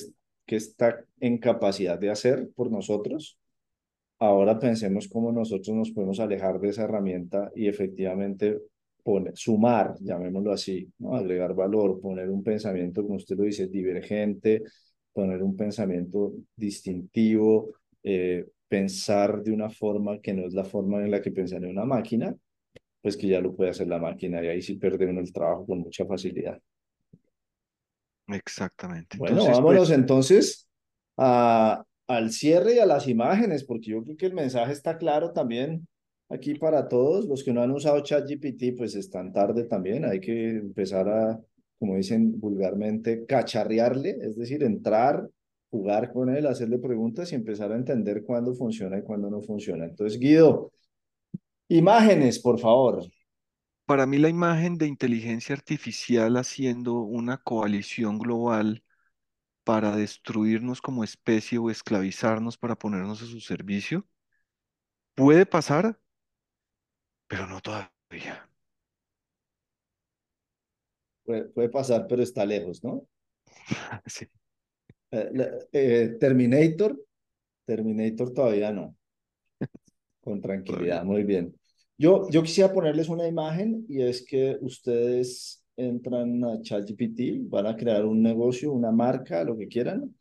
que 0.46 0.56
está 0.56 1.04
en 1.20 1.38
capacidad 1.38 1.98
de 1.98 2.10
hacer 2.10 2.48
por 2.54 2.70
nosotros. 2.70 3.38
Ahora 4.18 4.58
pensemos 4.58 5.08
cómo 5.08 5.32
nosotros 5.32 5.76
nos 5.76 5.92
podemos 5.92 6.20
alejar 6.20 6.60
de 6.60 6.70
esa 6.70 6.84
herramienta 6.84 7.52
y 7.56 7.68
efectivamente 7.68 8.58
poner, 9.04 9.36
sumar, 9.36 9.96
llamémoslo 10.00 10.52
así, 10.52 10.88
¿no? 10.98 11.16
Agregar 11.16 11.54
valor, 11.54 12.00
poner 12.00 12.30
un 12.30 12.44
pensamiento, 12.44 13.02
como 13.02 13.16
usted 13.16 13.36
lo 13.36 13.44
dice, 13.44 13.68
divergente, 13.68 14.62
poner 15.12 15.42
un 15.42 15.56
pensamiento 15.56 16.32
distintivo, 16.56 17.72
eh, 18.10 18.46
pensar 18.68 19.42
de 19.42 19.52
una 19.52 19.68
forma 19.68 20.18
que 20.18 20.32
no 20.32 20.46
es 20.46 20.54
la 20.54 20.64
forma 20.64 21.04
en 21.04 21.10
la 21.10 21.20
que 21.20 21.30
pensaría 21.30 21.68
una 21.68 21.84
máquina, 21.84 22.34
pues 23.02 23.18
que 23.18 23.28
ya 23.28 23.38
lo 23.38 23.54
puede 23.54 23.68
hacer 23.68 23.86
la 23.86 23.98
máquina 23.98 24.42
y 24.42 24.48
ahí 24.48 24.62
sí 24.62 24.76
pierde 24.76 25.04
uno 25.04 25.20
el 25.20 25.30
trabajo 25.30 25.66
con 25.66 25.80
mucha 25.80 26.06
facilidad. 26.06 26.58
exactamente. 28.28 29.18
Bueno, 29.18 29.40
Entonces, 29.40 29.56
vámonos 29.56 29.88
pues, 29.88 29.98
entonces 29.98 30.68
a, 31.18 31.84
al 32.06 32.32
cierre 32.32 32.76
y 32.76 32.78
a 32.78 32.86
las 32.86 33.06
imágenes, 33.08 33.64
porque 33.64 33.90
yo 33.90 34.02
creo 34.02 34.16
que 34.16 34.26
el 34.26 34.34
mensaje 34.34 34.72
está 34.72 34.96
claro 34.96 35.32
también 35.34 35.86
aquí 36.30 36.54
para 36.54 36.88
todos. 36.88 37.26
Los 37.26 37.44
que 37.44 37.52
no 37.52 37.60
han 37.60 37.72
usado 37.72 38.00
ChatGPT, 38.00 38.74
pues 38.74 38.94
están 38.94 39.34
tarde 39.34 39.64
también. 39.64 40.06
Hay 40.06 40.20
que 40.20 40.48
empezar 40.48 41.10
a, 41.10 41.38
como 41.78 41.96
dicen 41.96 42.40
vulgarmente, 42.40 43.26
cacharrearle, 43.26 44.16
es 44.22 44.36
decir, 44.36 44.62
entrar, 44.62 45.28
jugar 45.70 46.12
con 46.12 46.34
él, 46.34 46.46
hacerle 46.46 46.78
preguntas 46.78 47.32
y 47.32 47.34
empezar 47.36 47.72
a 47.72 47.76
entender 47.76 48.24
cuándo 48.24 48.54
funciona 48.54 48.98
y 48.98 49.02
cuándo 49.02 49.30
no 49.30 49.40
funciona. 49.42 49.84
Entonces, 49.86 50.18
Guido, 50.20 50.72
imágenes, 51.68 52.38
por 52.40 52.58
favor. 52.60 53.04
para 53.86 54.06
mí 54.06 54.18
la 54.18 54.28
imagen 54.28 54.78
de 54.78 54.86
inteligencia 54.86 55.52
artificial 55.54 56.36
haciendo 56.36 57.00
una 57.00 57.38
coalición 57.38 58.18
global 58.20 58.84
para 59.64 59.96
destruirnos 59.96 60.82
como 60.82 61.04
especie 61.04 61.58
o 61.58 61.70
esclavizarnos 61.70 62.58
para 62.58 62.76
ponernos 62.78 63.22
a 63.22 63.26
su 63.26 63.40
servicio, 63.40 64.06
puede 65.14 65.44
pasar, 65.46 65.98
pero 67.26 67.46
no 67.46 67.60
todavía. 67.60 68.48
Puede, 71.24 71.44
puede 71.44 71.68
pasar, 71.68 72.06
pero 72.08 72.22
está 72.24 72.44
lejos, 72.44 72.82
¿no? 72.82 73.06
Sí, 74.06 74.28
Eh, 75.10 75.50
eh, 75.72 76.16
Terminator, 76.20 76.98
Terminator 77.64 78.32
todavía 78.32 78.72
no. 78.72 78.96
Con 80.20 80.40
tranquilidad, 80.40 81.04
muy 81.04 81.24
bien. 81.24 81.54
Yo, 81.96 82.28
yo 82.30 82.42
quisiera 82.42 82.72
ponerles 82.72 83.08
una 83.08 83.26
imagen 83.26 83.84
y 83.88 84.02
es 84.02 84.24
que 84.24 84.58
ustedes 84.60 85.64
entran 85.76 86.44
a 86.44 86.60
ChatGPT, 86.60 87.48
van 87.48 87.66
a 87.66 87.76
crear 87.76 88.04
un 88.04 88.22
negocio, 88.22 88.72
una 88.72 88.90
marca, 88.92 89.44
lo 89.44 89.56
que 89.56 89.68
quieran, 89.68 90.14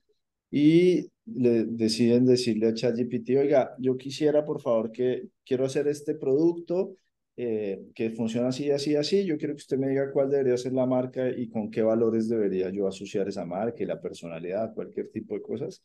y 0.49 1.09
le 1.25 1.65
deciden 1.65 2.25
decirle 2.25 2.67
a 2.67 2.73
ChatGPT, 2.73 3.31
oiga, 3.37 3.75
yo 3.79 3.97
quisiera 3.97 4.45
por 4.45 4.61
favor 4.61 4.91
que 4.91 5.27
quiero 5.43 5.65
hacer 5.65 5.87
este 5.87 6.15
producto 6.15 6.95
eh, 7.39 7.85
que 7.93 8.09
funciona 8.09 8.47
así, 8.47 8.71
así, 8.71 8.95
así, 8.95 9.23
yo 9.23 9.37
quiero 9.37 9.53
que 9.53 9.61
usted 9.61 9.77
me 9.77 9.89
diga 9.89 10.11
cuál 10.11 10.31
debería 10.31 10.57
ser 10.57 10.73
la 10.73 10.87
marca 10.87 11.29
y 11.29 11.47
con 11.47 11.69
qué 11.69 11.83
valores 11.83 12.27
debería 12.27 12.71
yo 12.71 12.87
asociar 12.87 13.27
esa 13.27 13.45
marca 13.45 13.83
y 13.83 13.85
la 13.85 14.01
personalidad, 14.01 14.73
cualquier 14.73 15.11
tipo 15.11 15.35
de 15.35 15.41
cosas. 15.43 15.83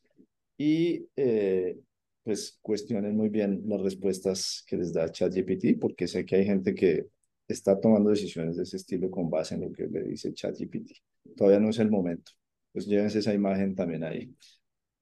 Y 0.57 1.07
eh, 1.15 1.79
pues 2.25 2.59
cuestionen 2.63 3.15
muy 3.17 3.29
bien 3.29 3.63
las 3.67 3.83
respuestas 3.83 4.65
que 4.67 4.79
les 4.79 4.95
da 4.95 5.11
ChatGPT, 5.11 5.79
porque 5.79 6.09
sé 6.09 6.25
que 6.25 6.37
hay 6.37 6.47
gente 6.47 6.75
que 6.75 7.09
está 7.47 7.79
tomando 7.79 8.09
decisiones 8.09 8.57
de 8.57 8.63
ese 8.63 8.79
estilo 8.79 9.11
con 9.11 9.29
base 9.29 9.55
en 9.55 9.61
lo 9.61 9.73
que 9.73 9.87
le 9.87 10.05
dice 10.05 10.33
ChatGPT. 10.33 10.93
Todavía 11.37 11.61
no 11.61 11.69
es 11.69 11.79
el 11.79 11.91
momento. 11.91 12.33
Pues 12.73 12.87
llévense 12.87 13.19
esa 13.19 13.35
imagen 13.35 13.75
también 13.75 14.05
ahí. 14.05 14.35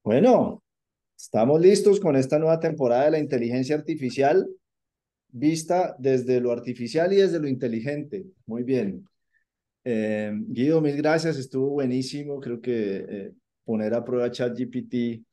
Bueno, 0.03 0.63
estamos 1.17 1.61
listos 1.61 2.01
con 2.01 2.17
esta 2.17 2.39
nueva 2.39 2.59
temporada 2.59 3.05
de 3.05 3.11
la 3.11 3.19
inteligencia 3.19 3.75
artificial, 3.75 4.49
vista 5.31 5.95
desde 5.99 6.39
lo 6.39 6.51
artificial 6.51 7.11
y 7.13 7.17
desde 7.17 7.39
lo 7.39 7.47
inteligente. 7.47 8.25
Muy 8.45 8.63
bien. 8.63 9.05
Eh, 9.83 10.31
Guido, 10.47 10.81
mil 10.81 10.95
gracias, 10.97 11.37
estuvo 11.37 11.69
buenísimo. 11.69 12.39
Creo 12.39 12.61
que 12.61 13.05
eh, 13.07 13.31
poner 13.63 13.93
a 13.93 14.03
prueba 14.03 14.29
ChatGPT 14.29 15.23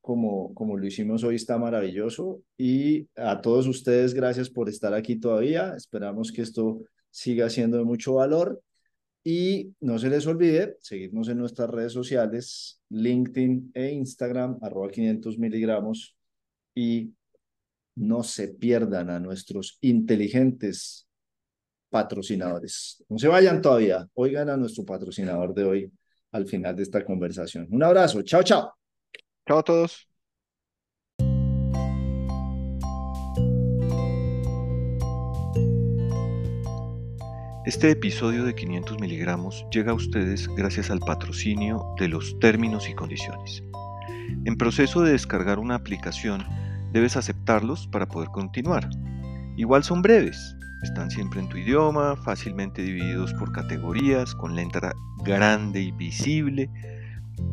como, 0.00 0.52
como 0.54 0.76
lo 0.76 0.86
hicimos 0.86 1.24
hoy 1.24 1.36
está 1.36 1.58
maravilloso. 1.58 2.42
Y 2.58 3.08
a 3.16 3.40
todos 3.40 3.66
ustedes, 3.66 4.14
gracias 4.14 4.50
por 4.50 4.68
estar 4.68 4.94
aquí 4.94 5.16
todavía. 5.16 5.74
Esperamos 5.76 6.32
que 6.32 6.42
esto 6.42 6.82
siga 7.10 7.48
siendo 7.48 7.78
de 7.78 7.84
mucho 7.84 8.14
valor. 8.14 8.60
Y 9.24 9.72
no 9.80 9.98
se 10.00 10.08
les 10.08 10.26
olvide 10.26 10.76
seguirnos 10.80 11.28
en 11.28 11.38
nuestras 11.38 11.70
redes 11.70 11.92
sociales, 11.92 12.80
LinkedIn 12.88 13.70
e 13.72 13.92
Instagram, 13.92 14.58
arroba 14.60 14.90
500 14.90 15.38
miligramos. 15.38 16.16
Y 16.74 17.12
no 17.94 18.22
se 18.22 18.48
pierdan 18.48 19.10
a 19.10 19.18
nuestros 19.18 19.78
inteligentes 19.80 21.06
patrocinadores. 21.90 23.04
No 23.08 23.18
se 23.18 23.28
vayan 23.28 23.60
todavía. 23.60 24.08
Oigan 24.14 24.48
a 24.48 24.56
nuestro 24.56 24.84
patrocinador 24.84 25.54
de 25.54 25.64
hoy 25.64 25.92
al 26.32 26.46
final 26.46 26.74
de 26.74 26.82
esta 26.82 27.04
conversación. 27.04 27.68
Un 27.70 27.82
abrazo. 27.82 28.22
Chao, 28.22 28.42
chao. 28.42 28.72
Chao 29.46 29.58
a 29.58 29.62
todos. 29.62 30.08
Este 37.64 37.90
episodio 37.90 38.44
de 38.44 38.56
500 38.56 38.98
miligramos 39.00 39.64
llega 39.70 39.92
a 39.92 39.94
ustedes 39.94 40.48
gracias 40.48 40.90
al 40.90 40.98
patrocinio 40.98 41.94
de 41.96 42.08
los 42.08 42.36
términos 42.40 42.88
y 42.88 42.94
condiciones. 42.94 43.62
En 44.44 44.56
proceso 44.56 45.02
de 45.02 45.12
descargar 45.12 45.60
una 45.60 45.76
aplicación, 45.76 46.44
debes 46.92 47.16
aceptarlos 47.16 47.86
para 47.88 48.06
poder 48.06 48.28
continuar. 48.28 48.88
Igual 49.56 49.84
son 49.84 50.02
breves, 50.02 50.56
están 50.82 51.10
siempre 51.10 51.40
en 51.40 51.48
tu 51.48 51.56
idioma, 51.56 52.16
fácilmente 52.16 52.82
divididos 52.82 53.32
por 53.34 53.52
categorías, 53.52 54.34
con 54.34 54.56
letra 54.56 54.92
grande 55.24 55.80
y 55.80 55.92
visible, 55.92 56.70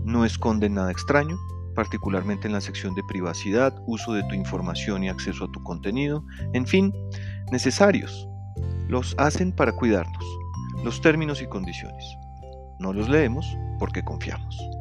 no 0.04 0.26
esconden 0.26 0.76
nada 0.76 0.92
extraño, 0.92 1.38
particularmente 1.76 2.48
en 2.48 2.54
la 2.54 2.62
sección 2.62 2.96
de 2.96 3.04
privacidad, 3.08 3.74
uso 3.86 4.14
de 4.14 4.24
tu 4.24 4.36
información 4.36 5.04
y 5.04 5.10
acceso 5.10 5.46
a 5.46 5.52
tu 5.52 5.62
contenido, 5.64 6.26
en 6.54 6.66
fin, 6.66 6.94
necesarios. 7.52 8.28
Los 8.88 9.14
hacen 9.18 9.52
para 9.52 9.74
cuidarnos, 9.74 10.26
los 10.84 11.00
términos 11.02 11.42
y 11.42 11.48
condiciones. 11.48 12.04
No 12.80 12.94
los 12.94 13.08
leemos 13.08 13.46
porque 13.78 14.04
confiamos. 14.04 14.79